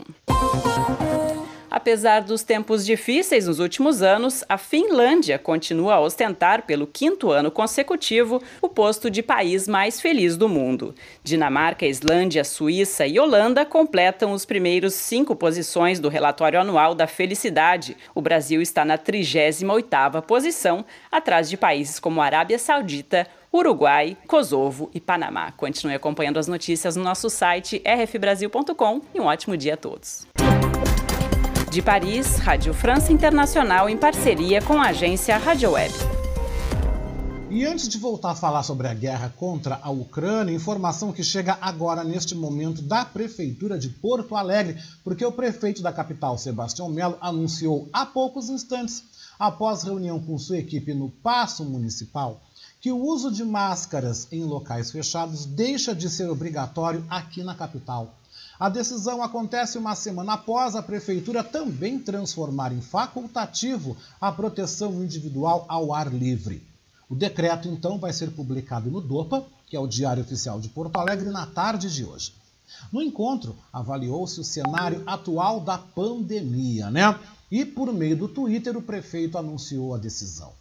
[1.69, 7.51] Apesar dos tempos difíceis nos últimos anos, a Finlândia continua a ostentar pelo quinto ano
[7.51, 10.95] consecutivo o posto de país mais feliz do mundo.
[11.23, 17.97] Dinamarca, Islândia, Suíça e Holanda completam os primeiros cinco posições do relatório anual da felicidade.
[18.15, 25.01] O Brasil está na 38ª posição, atrás de países como Arábia Saudita, Uruguai, Kosovo e
[25.01, 25.51] Panamá.
[25.51, 30.27] Continue acompanhando as notícias no nosso site rfbrasil.com e um ótimo dia a todos.
[31.77, 35.93] De Paris, Rádio França Internacional em parceria com a agência Rádio Web.
[37.51, 41.55] E antes de voltar a falar sobre a guerra contra a Ucrânia, informação que chega
[41.61, 47.15] agora neste momento da Prefeitura de Porto Alegre, porque o prefeito da capital, Sebastião Melo,
[47.21, 49.03] anunciou há poucos instantes,
[49.37, 52.41] após reunião com sua equipe no Paço Municipal,
[52.81, 58.15] que o uso de máscaras em locais fechados deixa de ser obrigatório aqui na capital.
[58.59, 65.65] A decisão acontece uma semana após a Prefeitura também transformar em facultativo a proteção individual
[65.67, 66.65] ao ar livre.
[67.07, 70.97] O decreto, então, vai ser publicado no DOPA, que é o Diário Oficial de Porto
[70.97, 72.33] Alegre, na tarde de hoje.
[72.91, 77.17] No encontro, avaliou-se o cenário atual da pandemia, né?
[77.51, 80.51] E por meio do Twitter, o prefeito anunciou a decisão.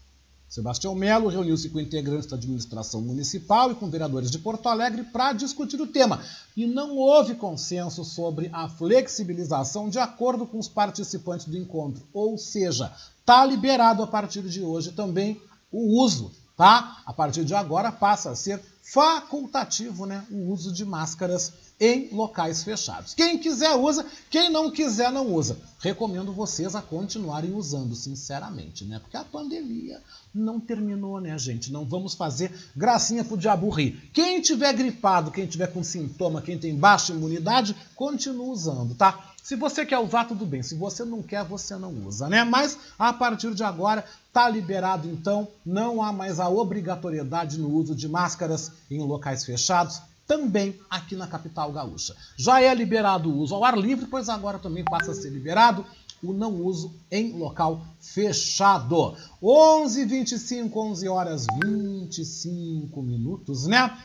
[0.49, 5.33] Sebastião Melo reuniu-se com integrantes da administração municipal e com vereadores de Porto Alegre para
[5.33, 6.23] discutir o tema.
[6.57, 12.07] E não houve consenso sobre a flexibilização de acordo com os participantes do encontro.
[12.13, 17.03] Ou seja, está liberado a partir de hoje também o uso, tá?
[17.05, 22.65] A partir de agora passa a ser facultativo, né, o uso de máscaras em locais
[22.65, 23.15] fechados.
[23.15, 25.59] Quem quiser usa, quem não quiser não usa.
[25.79, 28.99] Recomendo vocês a continuarem usando, sinceramente, né?
[28.99, 30.01] Porque a pandemia
[30.35, 31.71] não terminou, né, gente?
[31.71, 34.11] Não vamos fazer gracinha pro diabo rir.
[34.13, 39.33] Quem tiver gripado, quem tiver com sintoma, quem tem baixa imunidade, continue usando, tá?
[39.43, 40.63] Se você quer usar, tudo bem.
[40.63, 42.43] Se você não quer, você não usa, né?
[42.43, 47.95] Mas a partir de agora tá liberado, então, não há mais a obrigatoriedade no uso
[47.95, 52.15] de máscaras em locais fechados também aqui na capital gaúcha.
[52.37, 55.85] Já é liberado o uso ao ar livre, pois agora também passa a ser liberado
[56.23, 59.15] o não uso em local fechado.
[59.43, 63.97] 11h25, 11 horas 25 minutos, né?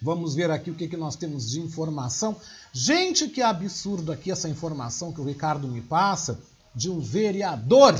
[0.00, 2.36] Vamos ver aqui o que, que nós temos de informação.
[2.72, 6.40] Gente, que absurdo aqui essa informação que o Ricardo me passa
[6.74, 7.94] de um vereador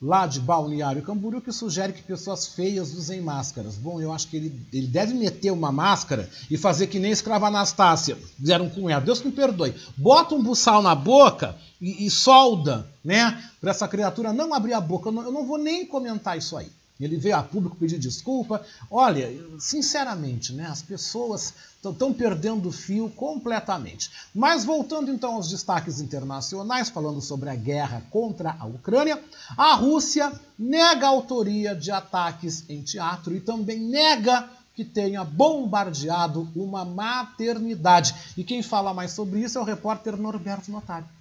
[0.00, 3.76] lá de Balneário Camboriú que sugere que pessoas feias usem máscaras.
[3.76, 7.48] Bom, eu acho que ele, ele deve meter uma máscara e fazer que nem escrava
[7.48, 9.00] Anastácia fizeram com ela.
[9.00, 9.74] Deus me perdoe.
[9.96, 13.42] Bota um buçal na boca e, e solda, né?
[13.60, 15.08] Para essa criatura não abrir a boca.
[15.08, 16.70] Eu não, eu não vou nem comentar isso aí.
[17.00, 18.64] Ele veio a público pedir desculpa.
[18.90, 24.10] Olha, sinceramente, né, as pessoas estão perdendo o fio completamente.
[24.34, 29.22] Mas voltando então aos destaques internacionais, falando sobre a guerra contra a Ucrânia,
[29.56, 36.48] a Rússia nega a autoria de ataques em teatro e também nega que tenha bombardeado
[36.54, 38.14] uma maternidade.
[38.36, 41.17] E quem fala mais sobre isso é o repórter Norberto Notário.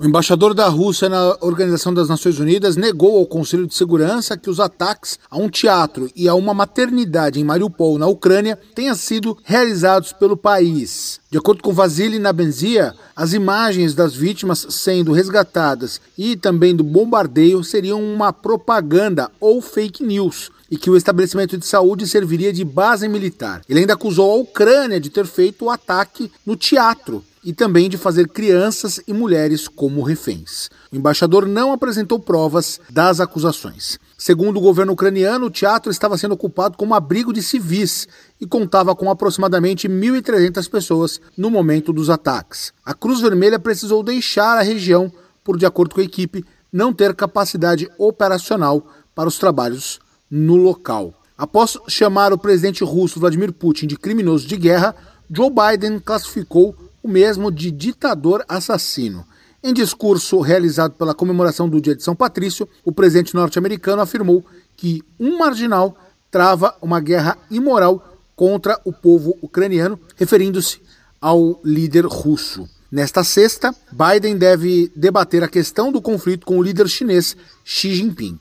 [0.00, 4.48] O embaixador da Rússia na Organização das Nações Unidas negou ao Conselho de Segurança que
[4.48, 9.36] os ataques a um teatro e a uma maternidade em Mariupol, na Ucrânia, tenham sido
[9.42, 11.18] realizados pelo país.
[11.28, 17.64] De acordo com Vasily Nabenzia, as imagens das vítimas sendo resgatadas e também do bombardeio
[17.64, 23.08] seriam uma propaganda ou fake news e que o estabelecimento de saúde serviria de base
[23.08, 23.62] militar.
[23.68, 27.96] Ele ainda acusou a Ucrânia de ter feito o ataque no teatro e também de
[27.96, 30.68] fazer crianças e mulheres como reféns.
[30.92, 33.98] O embaixador não apresentou provas das acusações.
[34.18, 38.06] Segundo o governo ucraniano, o teatro estava sendo ocupado como abrigo de civis
[38.38, 42.70] e contava com aproximadamente 1.300 pessoas no momento dos ataques.
[42.84, 45.10] A Cruz Vermelha precisou deixar a região
[45.42, 51.14] por, de acordo com a equipe, não ter capacidade operacional para os trabalhos no local.
[51.34, 54.94] Após chamar o presidente russo Vladimir Putin de criminoso de guerra,
[55.30, 59.24] Joe Biden classificou o mesmo de ditador assassino.
[59.62, 64.44] Em discurso realizado pela comemoração do Dia de São Patrício, o presidente norte-americano afirmou
[64.76, 65.96] que um marginal
[66.30, 70.80] trava uma guerra imoral contra o povo ucraniano, referindo-se
[71.20, 72.68] ao líder russo.
[72.90, 78.38] Nesta sexta, Biden deve debater a questão do conflito com o líder chinês Xi Jinping.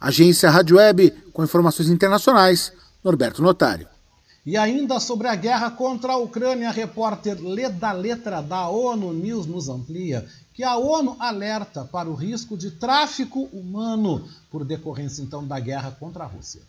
[0.00, 2.72] Agência Rádio Web, com informações internacionais,
[3.04, 3.91] Norberto Notário.
[4.44, 9.46] E ainda sobre a guerra contra a Ucrânia, a repórter Leda Letra da ONU News
[9.46, 15.46] nos amplia que a ONU alerta para o risco de tráfico humano por decorrência então
[15.46, 16.60] da guerra contra a Rússia.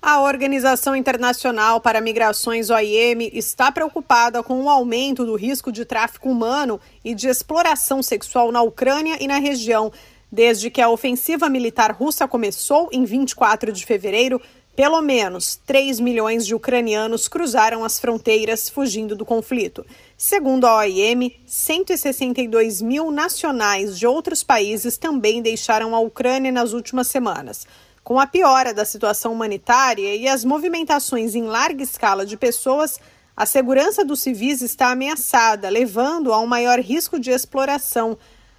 [0.00, 6.30] A Organização Internacional para Migrações OIM está preocupada com o aumento do risco de tráfico
[6.30, 9.92] humano e de exploração sexual na Ucrânia e na região.
[10.30, 14.40] Desde que a ofensiva militar russa começou em 24 de fevereiro,
[14.76, 19.86] pelo menos 3 milhões de ucranianos cruzaram as fronteiras fugindo do conflito.
[20.18, 27.06] Segundo a OIM, 162 mil nacionais de outros países também deixaram a Ucrânia nas últimas
[27.06, 27.66] semanas.
[28.04, 33.00] Com a piora da situação humanitária e as movimentações em larga escala de pessoas,
[33.38, 38.16] A segurança dos civis está ameaçada, levando a um maior risco de exploração.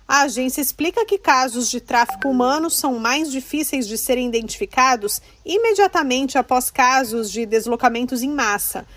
[0.07, 6.37] A agência explica que casos de tráfico humano são mais difíceis de serem identificados imediatamente
[6.37, 8.87] após casos de deslocamentos em massa.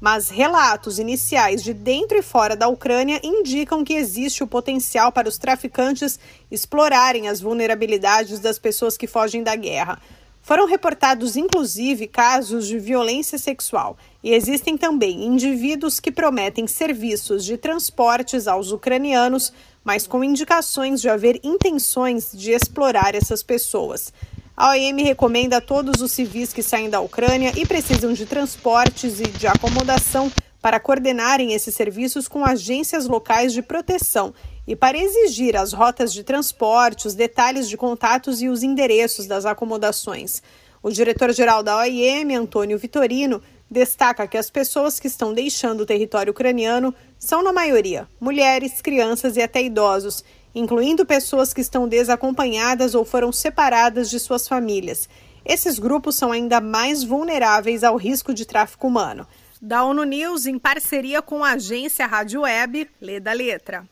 [0.00, 5.28] Mas relatos iniciais de dentro e fora da Ucrânia indicam que existe o potencial para
[5.28, 6.20] os traficantes
[6.52, 10.00] explorarem as vulnerabilidades das pessoas que fogem da guerra.
[10.40, 17.56] Foram reportados, inclusive, casos de violência sexual e existem também indivíduos que prometem serviços de
[17.56, 19.52] transportes aos ucranianos,
[19.82, 24.12] mas com indicações de haver intenções de explorar essas pessoas.
[24.56, 29.18] A OIM recomenda a todos os civis que saem da Ucrânia e precisam de transportes
[29.18, 34.34] e de acomodação para coordenarem esses serviços com agências locais de proteção
[34.66, 39.46] e para exigir as rotas de transporte, os detalhes de contatos e os endereços das
[39.46, 40.42] acomodações.
[40.82, 46.32] O diretor-geral da OIM, Antônio Vitorino, destaca que as pessoas que estão deixando o território
[46.32, 53.04] ucraniano são, na maioria, mulheres, crianças e até idosos, incluindo pessoas que estão desacompanhadas ou
[53.04, 55.08] foram separadas de suas famílias.
[55.44, 59.26] Esses grupos são ainda mais vulneráveis ao risco de tráfico humano.
[59.62, 63.86] Da ONU News, em parceria com a agência Rádio Web, lê da letra.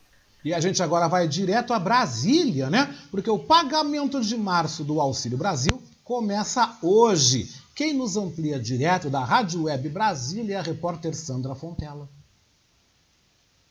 [0.44, 2.94] E a gente agora vai direto a Brasília, né?
[3.10, 7.50] Porque o pagamento de março do Auxílio Brasil começa hoje.
[7.78, 12.10] Quem nos amplia direto da Rádio Web Brasília é a repórter Sandra Fontela.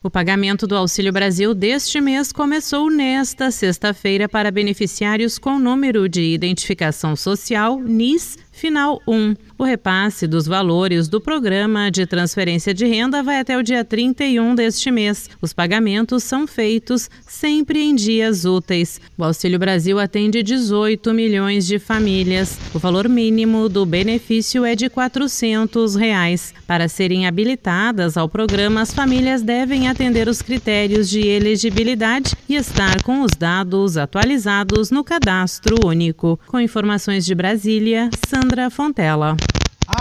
[0.01, 6.22] O pagamento do Auxílio Brasil deste mês começou nesta sexta-feira para beneficiários com número de
[6.22, 9.36] identificação social NIS Final 1.
[9.55, 14.55] O repasse dos valores do programa de transferência de renda vai até o dia 31
[14.55, 15.30] deste mês.
[15.39, 18.99] Os pagamentos são feitos sempre em dias úteis.
[19.16, 22.58] O Auxílio Brasil atende 18 milhões de famílias.
[22.74, 26.51] O valor mínimo do benefício é de 400 reais.
[26.66, 33.03] Para serem habilitadas ao programa, as famílias devem atender os critérios de elegibilidade e estar
[33.03, 36.39] com os dados atualizados no cadastro único.
[36.47, 39.36] Com informações de Brasília, Sandra Sandra Fontela.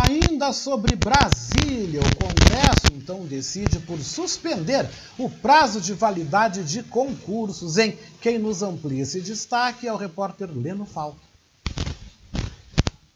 [0.08, 4.88] Ainda sobre Brasília, o Congresso então decide por suspender
[5.18, 7.76] o prazo de validade de concursos.
[7.76, 11.18] Em quem nos amplia esse destaque é o repórter Leno Falco.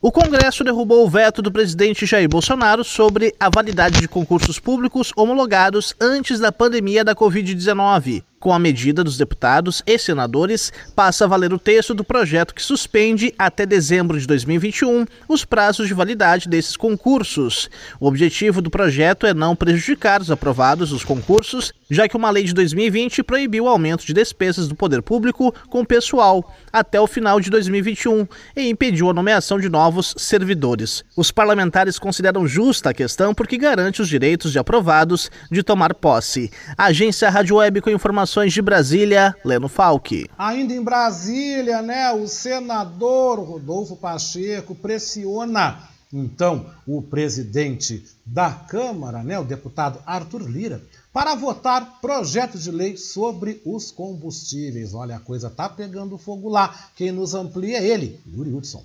[0.02, 5.12] O Congresso derrubou o veto do presidente Jair Bolsonaro sobre a validade de concursos públicos
[5.14, 8.24] homologados antes da pandemia da Covid-19.
[8.40, 12.62] Com a medida dos deputados e senadores, passa a valer o texto do projeto que
[12.62, 17.68] suspende até dezembro de 2021 os prazos de validade desses concursos.
[18.00, 22.44] O objetivo do projeto é não prejudicar os aprovados dos concursos, já que uma lei
[22.44, 27.40] de 2020 proibiu o aumento de despesas do poder público com pessoal até o final
[27.40, 28.26] de 2021
[28.56, 31.04] e impediu a nomeação de novos servidores.
[31.14, 36.50] Os parlamentares consideram justa a questão porque garante os direitos de aprovados de tomar posse.
[36.78, 40.30] A agência Rádio Web com informações Informações de Brasília, Leno Falck.
[40.38, 49.36] Ainda em Brasília, né, o senador Rodolfo Pacheco pressiona então o presidente da Câmara, né,
[49.36, 50.80] o deputado Arthur Lira,
[51.12, 54.94] para votar projeto de lei sobre os combustíveis.
[54.94, 56.72] Olha, a coisa tá pegando fogo lá.
[56.94, 58.84] Quem nos amplia é ele, Yuri Hudson.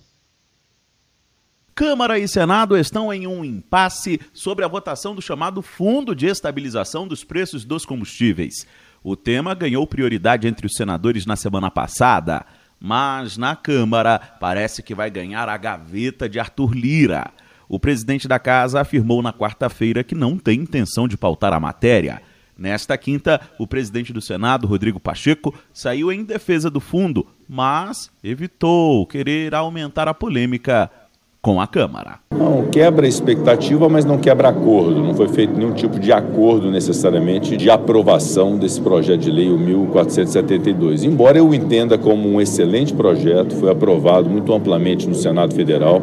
[1.76, 7.06] Câmara e Senado estão em um impasse sobre a votação do chamado Fundo de Estabilização
[7.06, 8.66] dos Preços dos Combustíveis.
[9.08, 12.44] O tema ganhou prioridade entre os senadores na semana passada,
[12.80, 17.30] mas na Câmara parece que vai ganhar a gaveta de Arthur Lira.
[17.70, 22.20] O presidente da casa afirmou na quarta-feira que não tem intenção de pautar a matéria.
[22.58, 29.06] Nesta quinta, o presidente do Senado, Rodrigo Pacheco, saiu em defesa do fundo, mas evitou
[29.06, 30.90] querer aumentar a polêmica
[31.46, 32.18] com a Câmara.
[32.32, 35.04] Não quebra expectativa, mas não quebra acordo.
[35.04, 39.60] Não foi feito nenhum tipo de acordo necessariamente de aprovação desse projeto de lei, o
[39.60, 41.04] 1472.
[41.04, 46.02] Embora eu entenda como um excelente projeto, foi aprovado muito amplamente no Senado Federal,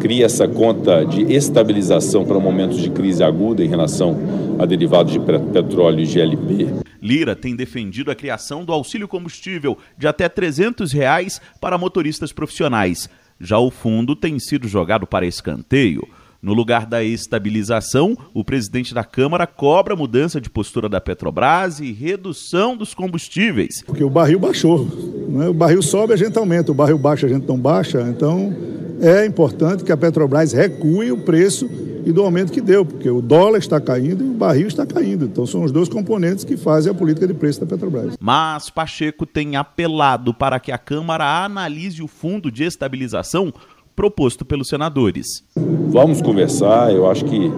[0.00, 4.16] cria essa conta de estabilização para momentos de crise aguda em relação
[4.58, 6.66] a derivados de petróleo e GLP.
[7.02, 13.08] Lira tem defendido a criação do auxílio combustível de até 300 reais para motoristas profissionais.
[13.40, 16.02] Já o fundo tem sido jogado para escanteio.
[16.40, 21.92] No lugar da estabilização, o presidente da Câmara cobra mudança de postura da Petrobras e
[21.92, 23.82] redução dos combustíveis.
[23.84, 24.86] Porque o barril baixou.
[25.28, 25.48] Né?
[25.48, 26.70] O barril sobe, a gente aumenta.
[26.70, 28.02] O barril baixa, a gente não baixa.
[28.02, 28.54] Então,
[29.00, 31.68] é importante que a Petrobras recue o preço
[32.04, 35.24] e do aumento que deu, porque o dólar está caindo e o barril está caindo.
[35.24, 38.16] Então são os dois componentes que fazem a política de preço da Petrobras.
[38.18, 43.52] Mas Pacheco tem apelado para que a Câmara analise o fundo de estabilização
[43.98, 45.42] proposto pelos senadores.
[45.56, 47.50] Vamos conversar, eu acho que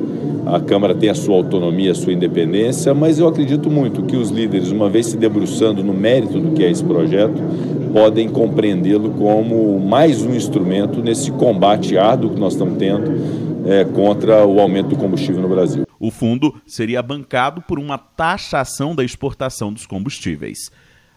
[0.47, 4.31] a Câmara tem a sua autonomia, a sua independência, mas eu acredito muito que os
[4.31, 7.35] líderes, uma vez se debruçando no mérito do que é esse projeto,
[7.93, 14.47] podem compreendê-lo como mais um instrumento nesse combate árduo que nós estamos tendo é, contra
[14.47, 15.87] o aumento do combustível no Brasil.
[15.99, 20.71] O fundo seria bancado por uma taxação da exportação dos combustíveis.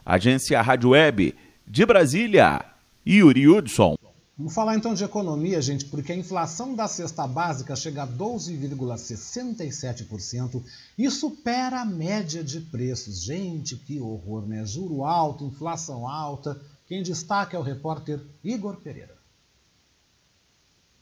[0.06, 1.34] Agência Rádio Web
[1.66, 2.60] de Brasília,
[3.08, 3.96] Yuri Hudson.
[4.44, 10.62] Vamos falar então de economia, gente, porque a inflação da cesta básica chega a 12,67%
[10.98, 13.24] e supera a média de preços.
[13.24, 14.66] Gente, que horror, né?
[14.66, 16.60] Juro alto, inflação alta.
[16.86, 19.23] Quem destaca é o repórter Igor Pereira.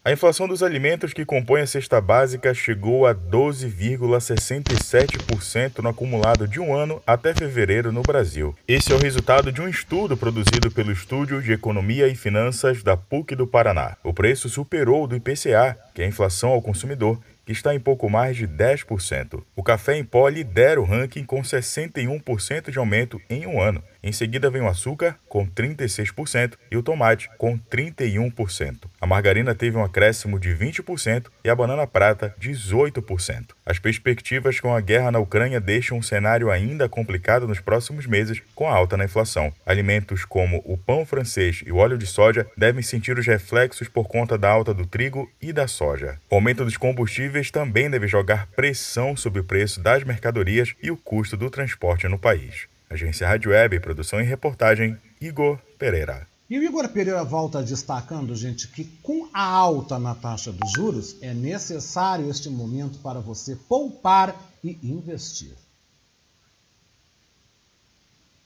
[0.03, 6.59] A inflação dos alimentos que compõem a cesta básica chegou a 12,67% no acumulado de
[6.59, 8.55] um ano até fevereiro no Brasil.
[8.67, 12.97] Esse é o resultado de um estudo produzido pelo Estúdio de Economia e Finanças da
[12.97, 13.95] PUC do Paraná.
[14.03, 17.79] O preço superou o do IPCA, que é a inflação ao consumidor, que está em
[17.79, 19.43] pouco mais de 10%.
[19.55, 23.83] O café em pó lidera o ranking com 61% de aumento em um ano.
[24.03, 28.89] Em seguida vem o açúcar, com 36%, e o tomate, com 31%.
[28.99, 33.49] A margarina teve um acréscimo de 20% e a banana prata, 18%.
[33.63, 38.41] As perspectivas com a guerra na Ucrânia deixam um cenário ainda complicado nos próximos meses,
[38.55, 39.53] com a alta na inflação.
[39.65, 44.07] Alimentos como o pão francês e o óleo de soja devem sentir os reflexos por
[44.07, 46.17] conta da alta do trigo e da soja.
[46.29, 50.97] O aumento dos combustíveis também deve jogar pressão sobre o preço das mercadorias e o
[50.97, 52.70] custo do transporte no país.
[52.91, 56.27] Agência Rádio Web, produção e reportagem, Igor Pereira.
[56.49, 61.15] E o Igor Pereira volta destacando, gente, que com a alta na taxa dos juros,
[61.21, 65.53] é necessário este momento para você poupar e investir.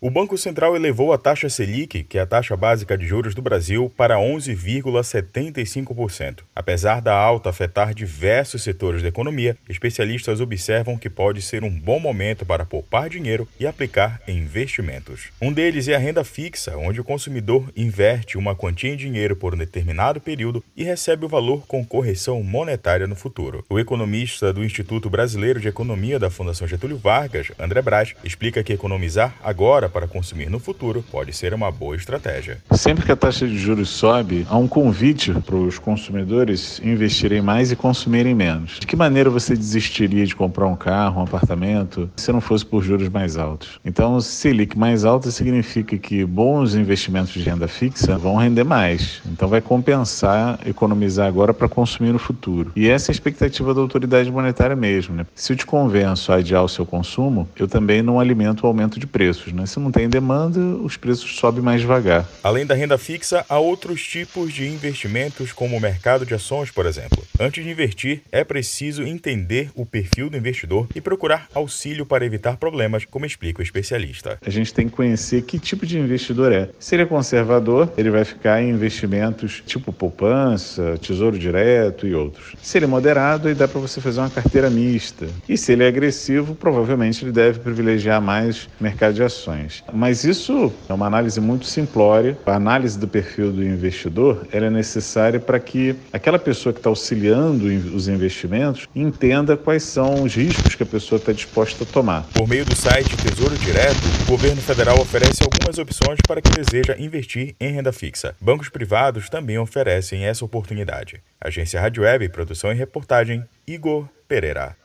[0.02, 3.42] O Banco Central elevou a taxa Selic, que é a taxa básica de juros do
[3.42, 6.40] Brasil, para 11,75%.
[6.54, 11.98] Apesar da alta afetar diversos setores da economia, especialistas observam que pode ser um bom
[11.98, 15.30] momento para poupar dinheiro e aplicar em investimentos.
[15.42, 19.56] Um deles é a renda fixa, onde o consumidor inverte uma quantia em dinheiro por
[19.56, 23.64] um determinado período e recebe o valor com correção monetária no futuro.
[23.70, 28.74] O economista do Instituto Brasileiro de Economia da Fundação Getúlio Vargas, André Braz, explica que
[28.74, 32.58] economizar agora para consumir no futuro pode ser uma boa estratégia.
[32.72, 37.72] Sempre que a taxa de juros sobe, há um convite para os consumidores investirem mais
[37.72, 38.80] e consumirem menos.
[38.80, 42.84] De que maneira você desistiria de comprar um carro, um apartamento, se não fosse por
[42.84, 43.80] juros mais altos?
[43.84, 49.22] Então, Selic mais alta significa que bons investimentos de renda fixa vão render mais.
[49.26, 52.72] Então, vai compensar economizar agora para consumir no futuro.
[52.76, 55.16] E essa é a expectativa da autoridade monetária mesmo.
[55.16, 55.26] Né?
[55.36, 59.00] Se eu te convenço a adiar o seu consumo, eu também não alimento o aumento
[59.00, 59.54] de preços.
[59.54, 59.66] Né?
[59.76, 62.26] Se não tem demanda, os preços sobem mais devagar.
[62.42, 66.86] Além da renda fixa, há outros tipos de investimentos, como o mercado de ações, por
[66.86, 67.22] exemplo.
[67.38, 72.56] Antes de investir, é preciso entender o perfil do investidor e procurar auxílio para evitar
[72.56, 74.40] problemas, como explica o especialista.
[74.46, 76.70] A gente tem que conhecer que tipo de investidor é.
[76.80, 82.56] Se ele é conservador, ele vai ficar em investimentos tipo poupança, tesouro direto e outros.
[82.62, 85.28] Se ele é moderado, aí dá para você fazer uma carteira mista.
[85.50, 89.65] E se ele é agressivo, provavelmente ele deve privilegiar mais mercado de ações.
[89.94, 92.38] Mas isso é uma análise muito simplória.
[92.46, 97.66] A análise do perfil do investidor é necessária para que aquela pessoa que está auxiliando
[97.96, 102.24] os investimentos entenda quais são os riscos que a pessoa está disposta a tomar.
[102.34, 106.96] Por meio do site Tesouro Direto, o governo federal oferece algumas opções para quem deseja
[106.98, 108.36] investir em renda fixa.
[108.42, 111.22] Bancos privados também oferecem essa oportunidade.
[111.40, 114.76] Agência Rádio Web, produção e reportagem, Igor Pereira.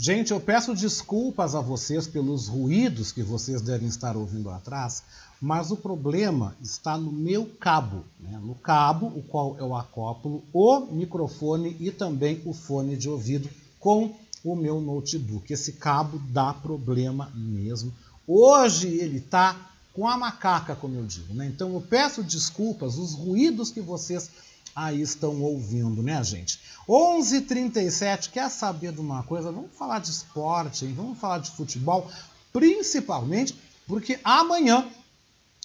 [0.00, 5.02] Gente, eu peço desculpas a vocês pelos ruídos que vocês devem estar ouvindo atrás,
[5.40, 8.38] mas o problema está no meu cabo, né?
[8.40, 14.14] no cabo, o qual eu acoplo o microfone e também o fone de ouvido com
[14.44, 15.52] o meu notebook.
[15.52, 17.92] Esse cabo dá problema mesmo.
[18.24, 21.34] Hoje ele está com a macaca, como eu digo.
[21.34, 21.46] Né?
[21.46, 24.30] Então eu peço desculpas, os ruídos que vocês
[24.76, 26.60] aí estão ouvindo, né, gente?
[26.88, 29.52] 11:37 quer saber de uma coisa?
[29.52, 30.94] Vamos falar de esporte, hein?
[30.94, 32.10] vamos falar de futebol,
[32.52, 33.54] principalmente
[33.86, 34.88] porque amanhã,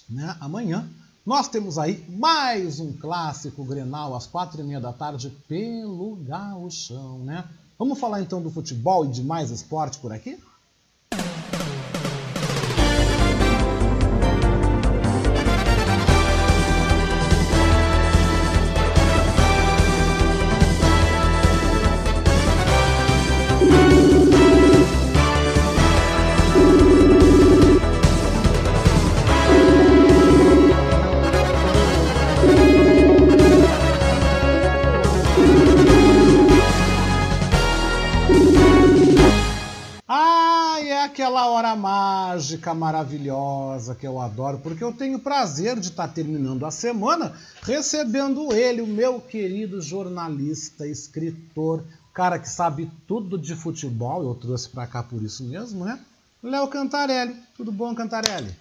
[0.08, 0.36] né?
[0.40, 0.86] Amanhã
[1.24, 7.20] nós temos aí mais um clássico Grenal às quatro e meia da tarde pelo Gauchão,
[7.20, 7.48] né?
[7.78, 10.38] Vamos falar então do futebol e de mais esporte por aqui?
[42.54, 48.52] Mágica, maravilhosa que eu adoro, porque eu tenho prazer de estar terminando a semana recebendo
[48.52, 51.82] ele, o meu querido jornalista, escritor,
[52.12, 55.98] cara que sabe tudo de futebol, eu trouxe para cá por isso mesmo, né?
[56.42, 57.34] Léo Cantarelli.
[57.56, 58.54] Tudo bom, Cantarelli?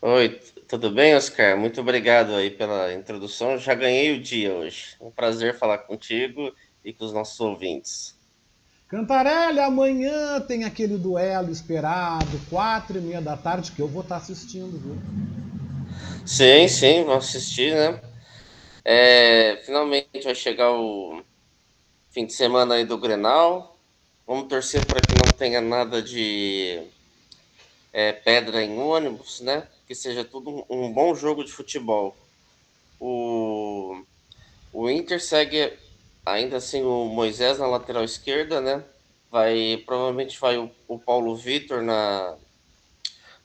[0.00, 1.58] Oi, tudo bem, Oscar?
[1.58, 3.58] Muito obrigado aí pela introdução.
[3.58, 4.96] Já ganhei o dia hoje.
[5.00, 6.52] Um prazer falar contigo
[6.84, 8.13] e com os nossos ouvintes.
[8.94, 14.18] Cantarelli, amanhã tem aquele duelo esperado, quatro e meia da tarde, que eu vou estar
[14.18, 14.96] assistindo, viu?
[16.24, 18.00] Sim, sim, vamos assistir, né?
[18.84, 21.20] É, finalmente vai chegar o
[22.12, 23.76] fim de semana aí do Grenal.
[24.28, 26.80] Vamos torcer para que não tenha nada de
[27.92, 29.66] é, pedra em ônibus, né?
[29.88, 32.14] Que seja tudo um, um bom jogo de futebol.
[33.00, 34.04] O,
[34.72, 35.72] o Inter segue
[36.24, 38.82] ainda assim o Moisés na lateral esquerda, né?
[39.30, 42.36] Vai provavelmente vai o, o Paulo Vitor na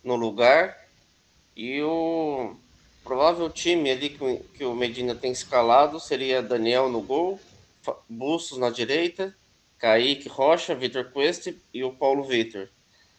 [0.03, 0.77] no lugar
[1.55, 2.55] e o
[3.03, 7.39] provável time ali que, que o Medina tem escalado seria Daniel no gol,
[8.07, 9.35] Bustos na direita,
[9.77, 12.69] Kaique Rocha, Vitor Cuesta e o Paulo Vitor.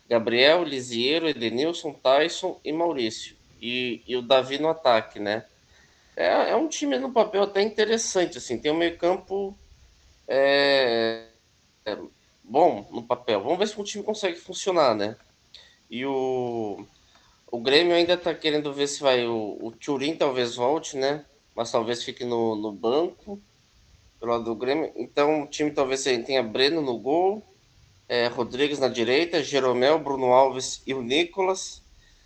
[0.08, 3.36] Gabriel, Lisiero, Edenilson, Tyson e Maurício.
[3.62, 5.44] E, e o Davi no ataque, né?
[6.20, 9.56] É, é um time no papel até interessante, assim, tem um meio campo
[10.28, 11.28] é,
[11.86, 11.98] é,
[12.44, 13.42] bom no papel.
[13.42, 15.16] Vamos ver se o time consegue funcionar, né?
[15.90, 16.84] E o,
[17.50, 21.24] o Grêmio ainda tá querendo ver se vai, o, o Turin talvez volte, né?
[21.56, 23.40] Mas talvez fique no, no banco,
[24.20, 24.92] pelo lado do Grêmio.
[24.96, 27.42] Então o time talvez tenha Breno no gol,
[28.06, 31.82] é, Rodrigues na direita, Jeromel, Bruno Alves e o Nicolas,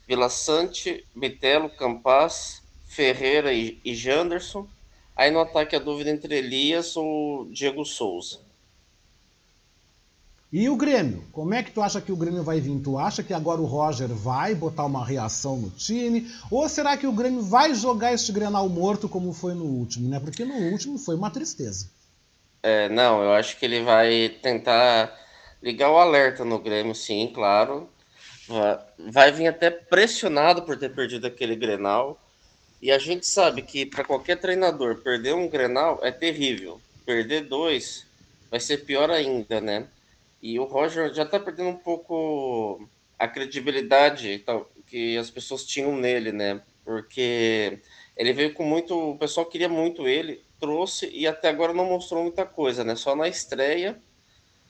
[0.09, 2.64] Vila Sante, Bitelo, Campas,
[2.95, 4.67] Ferreira e, e Janderson.
[5.17, 8.39] Aí no ataque a dúvida entre Elias ou Diego Souza.
[10.53, 11.25] E o Grêmio?
[11.33, 12.81] Como é que tu acha que o Grêmio vai vir?
[12.81, 16.31] Tu acha que agora o Roger vai botar uma reação no time?
[16.49, 20.21] Ou será que o Grêmio vai jogar este Grenal morto como foi no último, né?
[20.21, 21.91] Porque no último foi uma tristeza.
[22.63, 25.13] É, não, eu acho que ele vai tentar
[25.61, 27.89] ligar o alerta no Grêmio, sim, claro.
[28.97, 32.17] Vai vir até pressionado por ter perdido aquele Grenal.
[32.85, 36.79] E a gente sabe que para qualquer treinador perder um Grenal é terrível.
[37.07, 38.07] Perder dois
[38.51, 39.89] vai ser pior ainda, né?
[40.43, 42.87] E o Roger já tá perdendo um pouco
[43.19, 44.45] a credibilidade
[44.87, 46.61] que as pessoas tinham nele, né?
[46.85, 47.79] Porque
[48.19, 49.13] ele veio com muito.
[49.13, 52.97] O pessoal queria muito ele, trouxe e até agora não mostrou muita coisa, né?
[52.97, 53.99] Só na estreia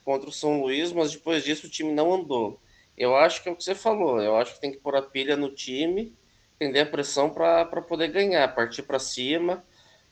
[0.05, 2.61] contra o São Luís, mas depois disso o time não andou.
[2.97, 5.01] Eu acho que é o que você falou, eu acho que tem que pôr a
[5.01, 6.15] pilha no time
[6.59, 9.63] entender a pressão para poder ganhar, partir para cima,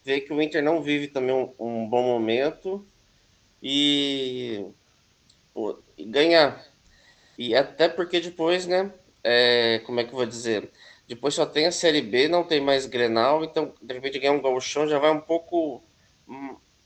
[0.04, 2.86] ver que o Inter não vive também um, um bom momento
[3.62, 4.66] e,
[5.54, 6.64] pô, e, ganhar.
[7.38, 8.92] E até porque depois, né,
[9.24, 10.70] é, como é que eu vou dizer?
[11.08, 14.42] Depois só tem a Série B, não tem mais Grenal, então de repente ganhar um
[14.42, 15.82] gauchão já vai um pouco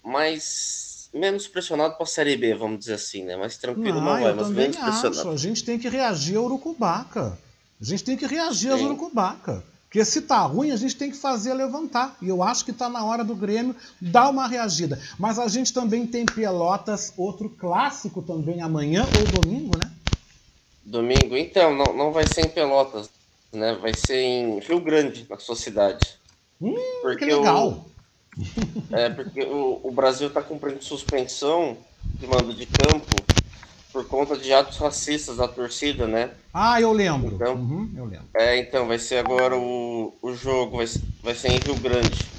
[0.03, 3.36] mais menos pressionado para a Série B, vamos dizer assim, né?
[3.36, 5.01] Mais tranquilo não, não vai, mas menos acho.
[5.01, 5.32] pressionado.
[5.32, 7.38] A gente tem que reagir ao Urucubaca.
[7.80, 9.63] A gente tem que reagir às Urucubaca.
[9.84, 12.17] Porque se tá ruim, a gente tem que fazer levantar.
[12.21, 14.99] E eu acho que tá na hora do Grêmio dar uma reagida.
[15.17, 19.89] Mas a gente também tem Pelotas, outro clássico também amanhã ou domingo, né?
[20.84, 23.09] Domingo, então, não, não vai ser em Pelotas,
[23.53, 23.78] né?
[23.82, 26.15] Vai ser em Rio Grande, na sua cidade.
[26.61, 27.86] Hum, porque que legal!
[28.89, 33.05] O, é, porque o, o Brasil tá cumprindo suspensão de mando de campo
[33.97, 36.35] por conta de atos racistas da torcida, né?
[36.53, 37.33] Ah, eu lembro.
[37.33, 38.27] Então, uhum, eu lembro.
[38.35, 40.85] É, então, vai ser agora o, o jogo, vai,
[41.23, 42.31] vai ser em Rio Grande.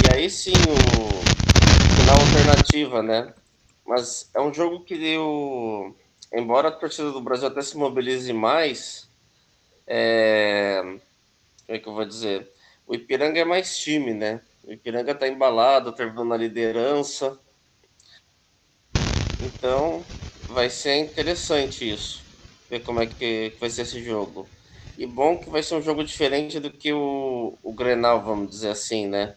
[0.00, 1.36] E aí sim, o
[1.94, 3.34] final alternativa, né?
[3.86, 5.94] Mas é um jogo que deu.
[6.32, 9.10] Embora a torcida do Brasil até se mobilize mais,
[9.86, 10.80] é...
[10.82, 11.00] como
[11.68, 12.50] é que eu vou dizer?
[12.86, 14.40] O Ipiranga é mais time, né?
[14.64, 17.38] O Ipiranga tá embalado, terminou na liderança.
[19.40, 20.06] Então,
[20.48, 22.22] vai ser interessante isso.
[22.70, 24.48] Ver como é que, vai ser esse jogo.
[24.96, 28.70] E bom que vai ser um jogo diferente do que o, o Grenal, vamos dizer
[28.70, 29.34] assim, né?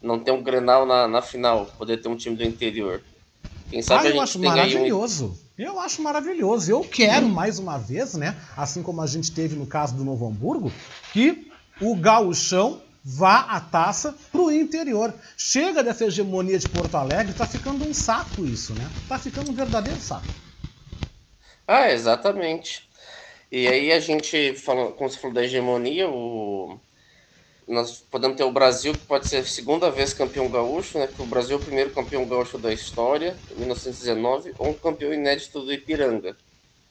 [0.00, 3.02] Não ter um Grenal na, na final, poder ter um time do interior.
[3.70, 5.26] Quem sabe ah, eu acho maravilhoso.
[5.26, 5.50] Um...
[5.62, 6.70] Eu acho maravilhoso.
[6.70, 8.36] Eu quero mais uma vez, né?
[8.56, 10.72] Assim como a gente teve no caso do Novo Hamburgo,
[11.12, 11.50] que
[11.80, 15.12] o gauchão vá a taça pro interior.
[15.36, 18.88] Chega dessa hegemonia de Porto Alegre, tá ficando um saco isso, né?
[19.08, 20.26] Tá ficando um verdadeiro saco.
[21.72, 22.88] Ah, exatamente.
[23.52, 26.80] E aí a gente, falou, como você falou da hegemonia, o...
[27.68, 31.08] nós podemos ter o Brasil, que pode ser a segunda vez campeão gaúcho, né?
[31.08, 35.12] Que o Brasil é o primeiro campeão gaúcho da história, em 1919, ou um campeão
[35.14, 36.38] inédito do Ipiranga.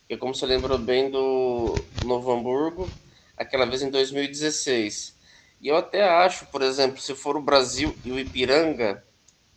[0.02, 2.96] Porque como você lembrou bem do Novo Hamburgo,
[3.38, 5.18] aquela vez em 2016.
[5.62, 9.04] E eu até acho, por exemplo, se for o Brasil e o Ipiranga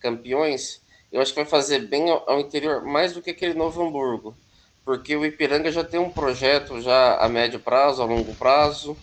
[0.00, 4.38] campeões, eu acho que vai fazer bem ao interior mais do que aquele Novo Hamburgo.
[4.84, 8.96] Porque o Ipiranga já tem um projeto já a médio prazo, a longo prazo,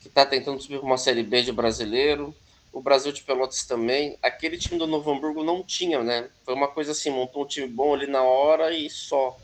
[0.00, 2.34] que está tentando subir para uma Série B de brasileiro.
[2.72, 4.18] O Brasil de Pelotas também.
[4.22, 6.28] Aquele time do Novo Hamburgo não tinha, né?
[6.44, 9.38] Foi uma coisa assim, montou um time bom ali na hora e só.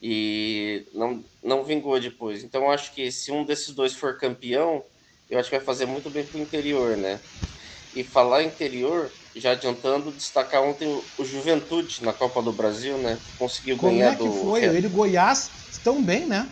[0.00, 2.44] E não, não vingou depois.
[2.44, 4.84] Então acho que se um desses dois for campeão,
[5.28, 7.20] eu acho que vai fazer muito bem pro interior, né?
[7.94, 10.86] E falar interior, já adiantando, destacar ontem
[11.18, 13.18] o Juventude na Copa do Brasil, né?
[13.38, 14.32] Conseguiu Como ganhar é que do.
[14.32, 14.64] foi?
[14.64, 16.48] Ele e o Goiás estão bem, né?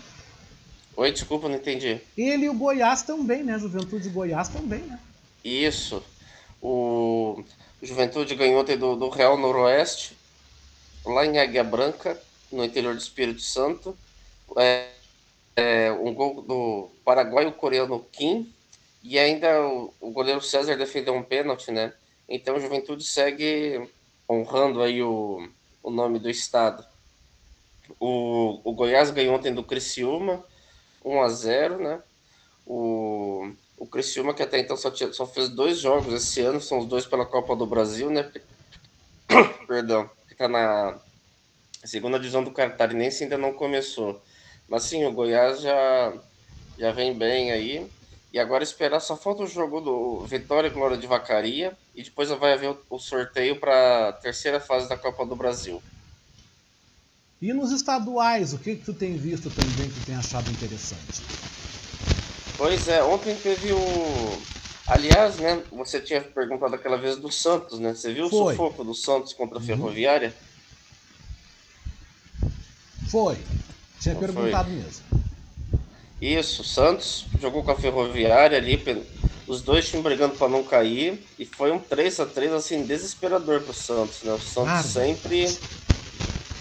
[0.97, 2.01] Oi, desculpa, não entendi.
[2.17, 3.59] Ele e o Goiás bem, né?
[3.59, 4.99] Juventude e Goiás bem, né?
[5.45, 6.03] Isso.
[6.61, 7.43] O
[7.81, 10.17] Juventude ganhou ontem do, do Real Noroeste,
[11.05, 12.21] lá em Águia Branca,
[12.51, 13.97] no interior do Espírito Santo.
[14.57, 14.89] É,
[15.57, 18.53] é, um gol do paraguaio coreano Kim.
[19.03, 21.93] E ainda o, o goleiro César defendeu um pênalti, né?
[22.35, 23.91] Então o Juventude segue
[24.27, 25.47] honrando aí o,
[25.83, 26.83] o nome do estado.
[28.01, 30.43] O, o Goiás ganhou ontem do Criciúma,
[31.05, 32.03] 1 a 0 né?
[32.65, 36.79] O, o Criciúma, que até então só, tinha, só fez dois jogos esse ano, são
[36.79, 38.33] os dois pela Copa do Brasil, né?
[39.69, 40.99] Perdão, que tá na
[41.85, 44.23] segunda divisão do Catarinense ainda não começou.
[44.67, 46.15] Mas sim, o Goiás já,
[46.79, 47.93] já vem bem aí.
[48.33, 51.77] E agora esperar, só falta o jogo do Vitória e Glória de Vacaria.
[51.95, 55.83] E depois vai haver o sorteio para a terceira fase da Copa do Brasil.
[57.43, 61.21] E nos estaduais, o que, que tu tem visto também que tu tem achado interessante?
[62.57, 64.39] Pois é, ontem teve o.
[64.87, 67.95] Aliás, né, você tinha perguntado aquela vez do Santos, né?
[67.95, 68.39] Você viu Foi.
[68.39, 70.33] o sufoco do Santos contra a Ferroviária?
[73.11, 73.37] Foi.
[74.01, 74.79] Tinha Não perguntado foi.
[74.79, 75.22] mesmo.
[76.23, 78.81] Isso, o Santos jogou com a Ferroviária ali,
[79.49, 83.61] os dois times brigando para não cair, e foi um 3 a 3 assim, desesperador
[83.61, 84.33] pro Santos, né?
[84.33, 84.87] O Santos Claro.
[84.87, 85.59] sempre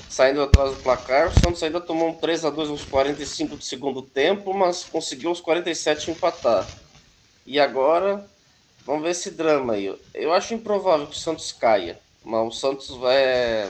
[0.10, 3.64] saindo atrás do placar, o Santos ainda tomou um 3 a 2 nos 45 do
[3.64, 6.68] segundo tempo, mas conseguiu os 47 empatar.
[7.46, 8.28] E agora,
[8.84, 9.96] vamos ver esse drama aí.
[10.16, 13.70] Eu acho improvável que o Santos caia, mas o Santos vai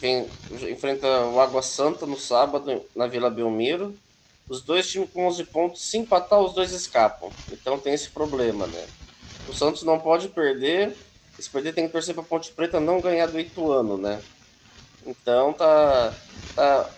[0.00, 0.26] vem,
[0.68, 3.96] enfrenta o Água Santa no sábado na Vila Belmiro.
[4.50, 7.32] Os dois times com 11 pontos, se empatar, os dois escapam.
[7.48, 8.88] Então tem esse problema, né?
[9.46, 10.98] O Santos não pode perder.
[11.38, 14.24] Se perder, tem que torcer para Ponte Preta não ganhar do Ituano, né?
[15.06, 16.18] Então tá,
[16.52, 16.90] tá.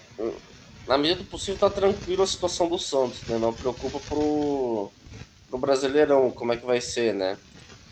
[0.86, 3.36] Na medida do possível, tá tranquilo a situação do Santos, né?
[3.36, 4.90] Não preocupa pro,
[5.50, 7.36] pro Brasileirão como é que vai ser, né?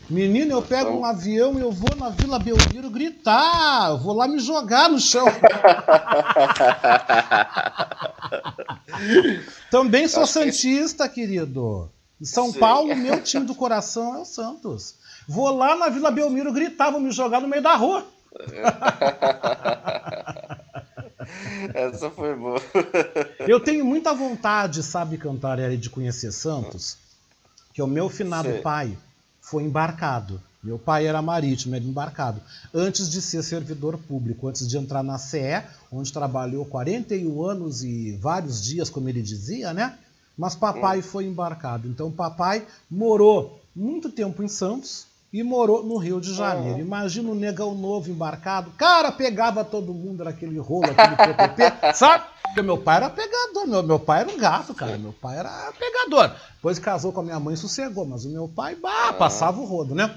[0.09, 3.91] Menino, eu pego um avião e eu vou na Vila Belmiro gritar.
[3.91, 5.25] Eu vou lá me jogar no chão.
[9.69, 11.89] Também sou que- santista, querido.
[12.19, 12.59] Em São Sim.
[12.59, 14.95] Paulo, meu time do coração é o Santos.
[15.27, 18.05] Vou lá na Vila Belmiro gritar, vou me jogar no meio da rua.
[21.73, 22.61] Essa foi boa.
[23.39, 26.97] Eu tenho muita vontade, sabe, Cantarelli, de conhecer Santos,
[27.73, 28.61] que o meu finado Sei.
[28.61, 28.97] pai
[29.39, 30.41] foi embarcado.
[30.63, 32.39] Meu pai era marítimo, era embarcado.
[32.73, 38.11] Antes de ser servidor público, antes de entrar na CE, onde trabalhou 41 anos e
[38.21, 39.97] vários dias, como ele dizia, né?
[40.37, 41.87] Mas papai foi embarcado.
[41.87, 46.79] Então papai morou muito tempo em Santos e morou no Rio de Janeiro.
[46.79, 48.71] Imagina o negão novo embarcado.
[48.71, 52.25] Cara, pegava todo mundo, era aquele rolo, aquele PPP, sabe?
[52.43, 54.97] Porque meu pai era pegador, meu, meu pai era um gato, cara.
[54.97, 56.35] Meu pai era pegador.
[56.55, 59.95] Depois casou com a minha mãe, sossegou, mas o meu pai, bah, passava o rodo,
[59.95, 60.13] né?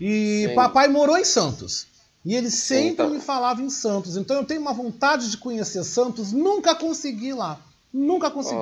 [0.00, 0.54] E Sim.
[0.54, 1.86] papai morou em Santos.
[2.24, 3.10] E ele sempre então.
[3.10, 4.16] me falava em Santos.
[4.16, 7.60] Então eu tenho uma vontade de conhecer Santos, nunca consegui lá.
[7.92, 8.60] Nunca consegui.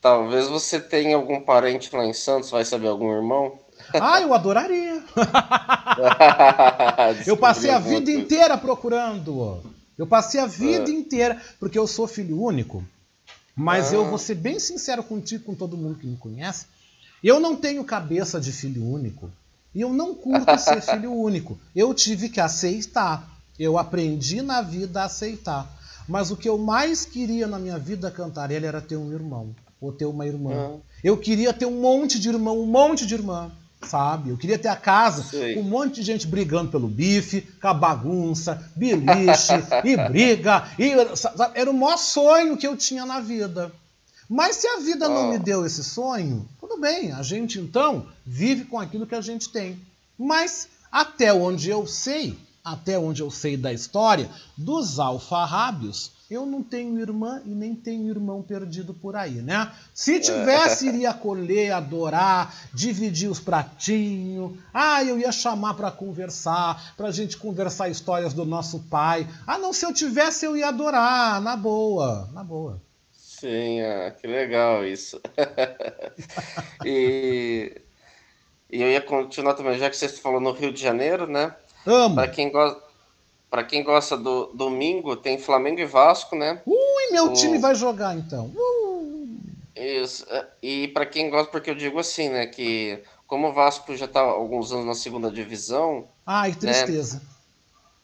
[0.00, 3.58] Talvez você tenha algum parente lá em Santos, vai saber algum irmão?
[3.94, 5.02] Ah, eu adoraria.
[7.26, 9.62] Eu passei a vida inteira procurando.
[9.96, 10.94] Eu passei a vida É.
[10.94, 12.84] inteira, porque eu sou filho único.
[13.56, 13.96] Mas Ah.
[13.96, 16.66] eu vou ser bem sincero contigo, com todo mundo que me conhece.
[17.24, 19.30] Eu não tenho cabeça de filho único.
[19.74, 21.58] E eu não curto ser filho único.
[21.74, 23.26] Eu tive que aceitar.
[23.58, 25.66] Eu aprendi na vida a aceitar.
[26.06, 29.56] Mas o que eu mais queria na minha vida, Cantarelli, era ter um irmão.
[29.80, 30.52] Ou ter uma irmã.
[30.54, 30.76] Ah.
[31.02, 33.50] Eu queria ter um monte de irmão, um monte de irmã.
[33.82, 34.28] Sabe?
[34.28, 35.54] Eu queria ter a casa Sei.
[35.54, 39.52] com um monte de gente brigando pelo bife, com a bagunça, beliche,
[39.82, 40.68] e briga.
[40.78, 41.58] E, sabe?
[41.58, 43.72] Era o maior sonho que eu tinha na vida.
[44.28, 45.32] Mas se a vida não Ah.
[45.32, 49.48] me deu esse sonho, tudo bem, a gente então vive com aquilo que a gente
[49.48, 49.78] tem.
[50.18, 56.62] Mas até onde eu sei, até onde eu sei da história, dos alfarrábios, eu não
[56.62, 59.70] tenho irmã e nem tenho irmão perdido por aí, né?
[59.92, 64.52] Se tivesse, iria colher, adorar, dividir os pratinhos.
[64.72, 69.28] Ah, eu ia chamar para conversar, pra gente conversar histórias do nosso pai.
[69.46, 72.80] Ah, não, se eu tivesse, eu ia adorar, na boa, na boa.
[73.44, 75.20] Sim, ah, que legal isso.
[76.82, 77.82] e,
[78.70, 81.54] e eu ia continuar também, já que você falou no Rio de Janeiro, né?
[81.86, 82.14] Amo.
[82.14, 82.82] Para quem gosta
[83.50, 86.62] para quem gosta do domingo, tem Flamengo e Vasco, né?
[86.66, 88.46] Ui, meu O- time vai jogar então.
[88.46, 89.38] Uh.
[89.76, 90.24] Isso.
[90.30, 94.08] é, E para quem gosta, porque eu digo assim, né, que como o Vasco já
[94.08, 97.20] tá há alguns anos na segunda divisão, Ai, que né, tristeza.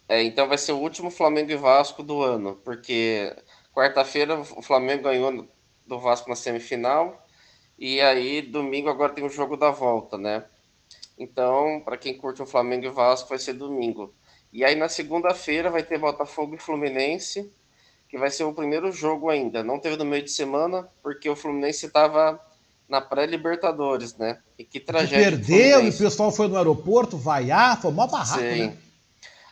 [0.07, 3.33] é, então vai ser o último Flamengo e Vasco do ano, porque
[3.73, 5.47] quarta-feira o Flamengo ganhou
[5.85, 7.25] do Vasco na semifinal
[7.77, 10.43] e aí domingo agora tem o jogo da volta, né?
[11.17, 14.13] Então, para quem curte o Flamengo e Vasco, vai ser domingo.
[14.51, 17.51] E aí na segunda-feira vai ter Botafogo e Fluminense,
[18.09, 19.63] que vai ser o primeiro jogo ainda.
[19.63, 22.39] Não teve no meio de semana, porque o Fluminense estava
[22.89, 24.39] na pré-Libertadores, né?
[24.59, 25.31] E que tragédia.
[25.31, 28.67] do perdeu e o pessoal foi no aeroporto vaiar, foi mó barraco, Sim.
[28.67, 28.77] né?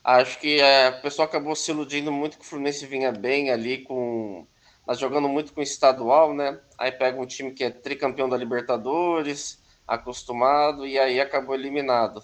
[0.03, 3.83] Acho que é, o pessoal acabou se iludindo muito que o Fluminense vinha bem ali
[3.83, 4.47] com.
[4.87, 6.59] Mas jogando muito com o estadual, né?
[6.77, 12.23] Aí pega um time que é tricampeão da Libertadores, acostumado, e aí acabou eliminado.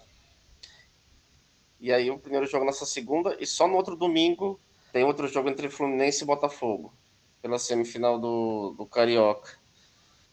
[1.80, 4.60] E aí o primeiro jogo nessa segunda, e só no outro domingo
[4.92, 6.94] tem outro jogo entre Fluminense e Botafogo,
[7.42, 9.60] pela semifinal do, do Carioca.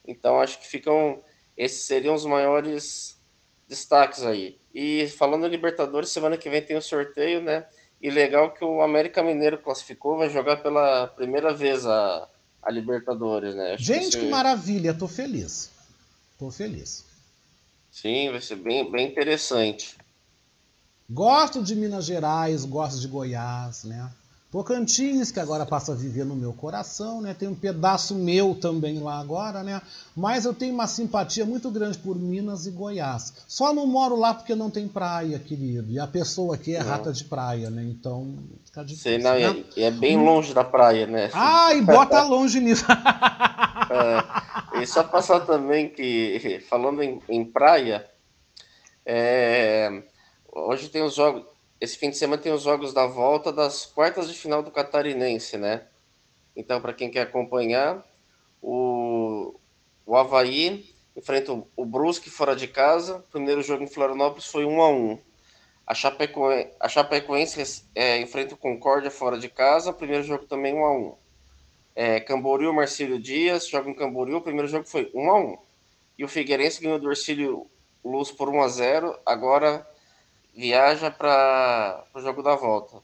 [0.06, 1.22] Então acho que ficam.
[1.56, 3.21] Esses seriam os maiores
[3.72, 4.58] destaques aí.
[4.74, 7.64] E falando em Libertadores, semana que vem tem o sorteio, né?
[8.00, 12.28] E legal que o América Mineiro classificou, vai jogar pela primeira vez a,
[12.62, 13.74] a Libertadores, né?
[13.74, 15.70] Acho Gente, esse- que maravilha, tô feliz.
[16.38, 17.04] Tô feliz.
[17.90, 19.96] Sim, vai ser bem, bem interessante.
[21.08, 24.10] Gosto de Minas Gerais, gosto de Goiás, né?
[24.52, 27.32] Tocantins, que agora passa a viver no meu coração, né?
[27.32, 29.80] Tem um pedaço meu também lá agora, né?
[30.14, 33.32] Mas eu tenho uma simpatia muito grande por Minas e Goiás.
[33.48, 35.90] Só não moro lá porque não tem praia, querido.
[35.90, 36.90] E a pessoa aqui é Não.
[36.90, 37.82] rata de praia, né?
[37.82, 38.36] Então
[38.66, 39.12] fica difícil.
[39.12, 39.40] Sei, não, né?
[39.40, 41.30] e é, e é bem longe da praia, né?
[41.32, 42.84] Ai, bota longe nisso.
[44.74, 48.06] É, e só passar também que, falando em, em praia,
[49.06, 50.02] é,
[50.52, 51.42] hoje tem os jogos,
[51.82, 55.58] esse fim de semana tem os jogos da volta das quartas de final do Catarinense,
[55.58, 55.82] né?
[56.54, 58.06] Então, para quem quer acompanhar,
[58.62, 59.58] o,
[60.06, 63.24] o Havaí enfrenta o, Brusque fora de casa.
[63.32, 65.18] Primeiro jogo em Florianópolis foi 1 a 1
[65.84, 69.92] a, Chapecoen- a Chapecoense é, enfrenta o Concórdia fora de casa.
[69.92, 71.16] Primeiro jogo também 1 a 1
[71.96, 74.40] é, Camboriú, Marcílio Dias, joga em Camboriú.
[74.40, 75.58] Primeiro jogo foi 1 a 1
[76.16, 77.68] E o Figueirense ganhou do Ercílio
[78.04, 79.84] Luz por 1 a 0 Agora
[80.54, 82.96] viaja para o jogo da volta.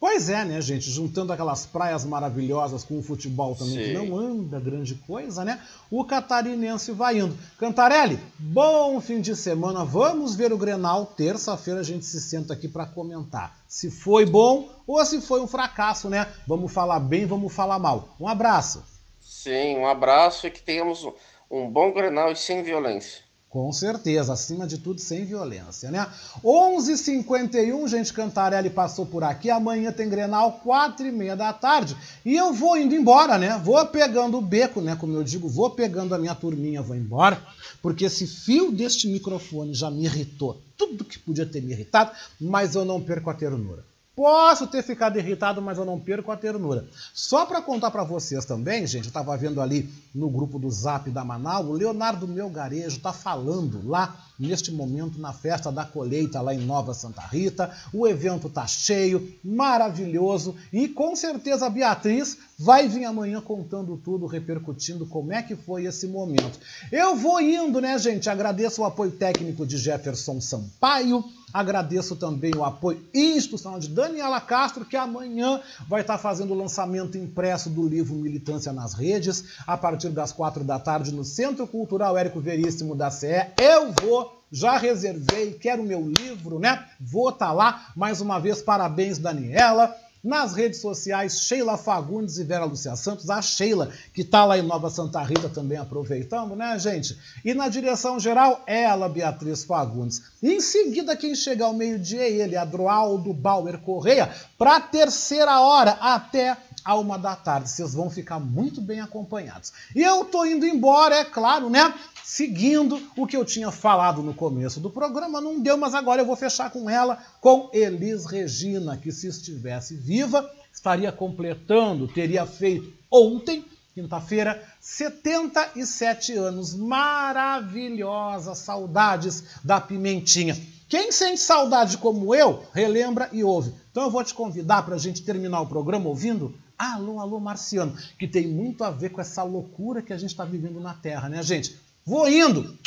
[0.00, 0.88] Pois é, né, gente?
[0.88, 4.08] Juntando aquelas praias maravilhosas com o futebol também, que Sim.
[4.08, 5.60] não anda grande coisa, né?
[5.90, 7.36] O catarinense vai indo.
[7.58, 9.84] Cantarelli, bom fim de semana.
[9.84, 11.04] Vamos ver o Grenal.
[11.04, 15.48] Terça-feira a gente se senta aqui para comentar se foi bom ou se foi um
[15.48, 16.32] fracasso, né?
[16.46, 18.10] Vamos falar bem, vamos falar mal.
[18.20, 18.84] Um abraço.
[19.20, 21.12] Sim, um abraço e que tenhamos um-
[21.50, 23.22] um bom Grenal e sem violência.
[23.50, 26.06] Com certeza, acima de tudo, sem violência, né?
[26.44, 29.48] 11h51, gente, Cantarelli passou por aqui.
[29.48, 31.96] Amanhã tem Grenal, 4h30 da tarde.
[32.26, 33.58] E eu vou indo embora, né?
[33.64, 34.96] Vou pegando o beco, né?
[34.96, 37.42] Como eu digo, vou pegando a minha turminha, vou embora.
[37.80, 40.60] Porque esse fio deste microfone já me irritou.
[40.76, 43.87] Tudo que podia ter me irritado, mas eu não perco a ternura.
[44.18, 46.88] Posso ter ficado irritado, mas eu não perco a ternura.
[47.14, 51.08] Só para contar para vocês também, gente, eu estava vendo ali no grupo do Zap
[51.08, 56.52] da Manaus, o Leonardo Melgarejo está falando lá neste momento na festa da colheita lá
[56.52, 57.72] em Nova Santa Rita.
[57.92, 64.26] O evento tá cheio, maravilhoso e com certeza a Beatriz vai vir amanhã contando tudo,
[64.26, 66.58] repercutindo como é que foi esse momento.
[66.90, 68.28] Eu vou indo, né, gente?
[68.28, 71.24] Agradeço o apoio técnico de Jefferson Sampaio.
[71.52, 77.16] Agradeço também o apoio institucional de Daniela Castro, que amanhã vai estar fazendo o lançamento
[77.16, 82.16] impresso do livro Militância nas Redes, a partir das quatro da tarde, no Centro Cultural
[82.16, 83.46] Érico Veríssimo da CE.
[83.58, 86.84] Eu vou, já reservei, quero o meu livro, né?
[87.00, 87.92] Vou estar lá.
[87.96, 89.94] Mais uma vez, parabéns, Daniela.
[90.28, 94.62] Nas redes sociais, Sheila Fagundes e Vera Lúcia Santos, a Sheila, que está lá em
[94.62, 97.18] Nova Santa Rita também aproveitando, né, gente?
[97.42, 100.20] E na direção geral, ela, Beatriz Fagundes.
[100.42, 105.62] E em seguida, quem chega ao meio-dia é ele, Adroaldo Bauer Correia, para a terceira
[105.62, 106.58] hora, até
[106.88, 107.68] à uma da tarde.
[107.68, 109.74] Vocês vão ficar muito bem acompanhados.
[109.94, 111.92] E eu tô indo embora, é claro, né?
[112.24, 116.26] Seguindo o que eu tinha falado no começo do programa, não deu, mas agora eu
[116.26, 122.90] vou fechar com ela, com Elis Regina, que se estivesse viva, estaria completando, teria feito
[123.12, 126.74] ontem, quinta-feira, 77 anos.
[126.74, 130.56] Maravilhosa, saudades da Pimentinha.
[130.88, 133.74] Quem sente saudade como eu, relembra e ouve.
[133.90, 137.96] Então eu vou te convidar para a gente terminar o programa ouvindo Alô, Alô Marciano,
[138.16, 141.28] que tem muito a ver com essa loucura que a gente está vivendo na Terra,
[141.28, 141.76] né, gente?
[142.06, 142.78] Vou indo!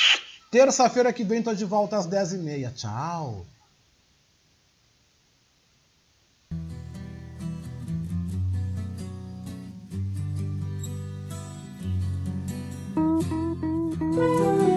[0.49, 2.73] Terça-feira que vem tô de volta às 10h30.
[2.73, 3.45] Tchau!
[14.21, 14.70] Alô,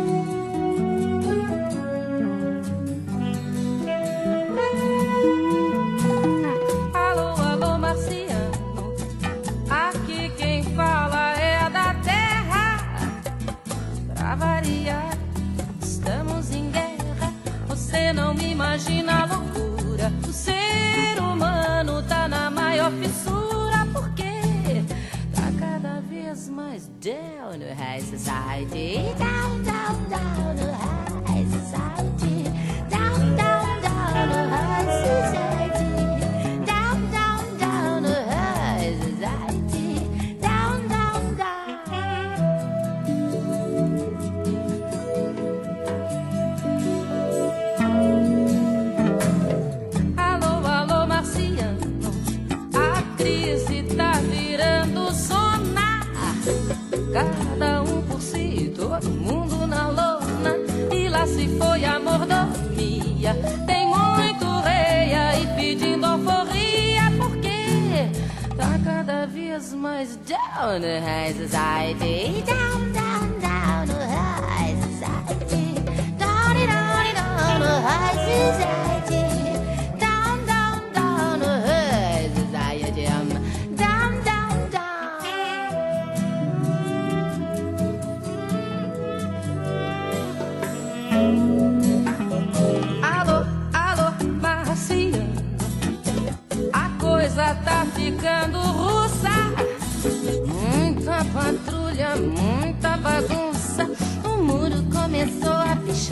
[20.28, 23.86] O ser humano tá na maior fissura.
[23.92, 24.84] Porque
[25.34, 29.14] tá cada vez mais down no high society.
[29.18, 30.83] Down, down, down no high
[70.54, 72.42] down no high society.
[72.46, 75.74] Down, down, down no high society.
[76.18, 78.63] Down, down, down no high society.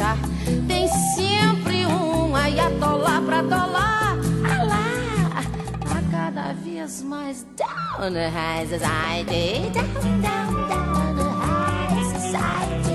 [0.01, 0.17] A pichar.
[0.67, 4.17] Tem sempre um ayatolá pra dólar.
[4.45, 5.41] Ah lá,
[5.91, 9.71] a cada vez mais down no high society.
[9.73, 12.92] Down, down, down no high society.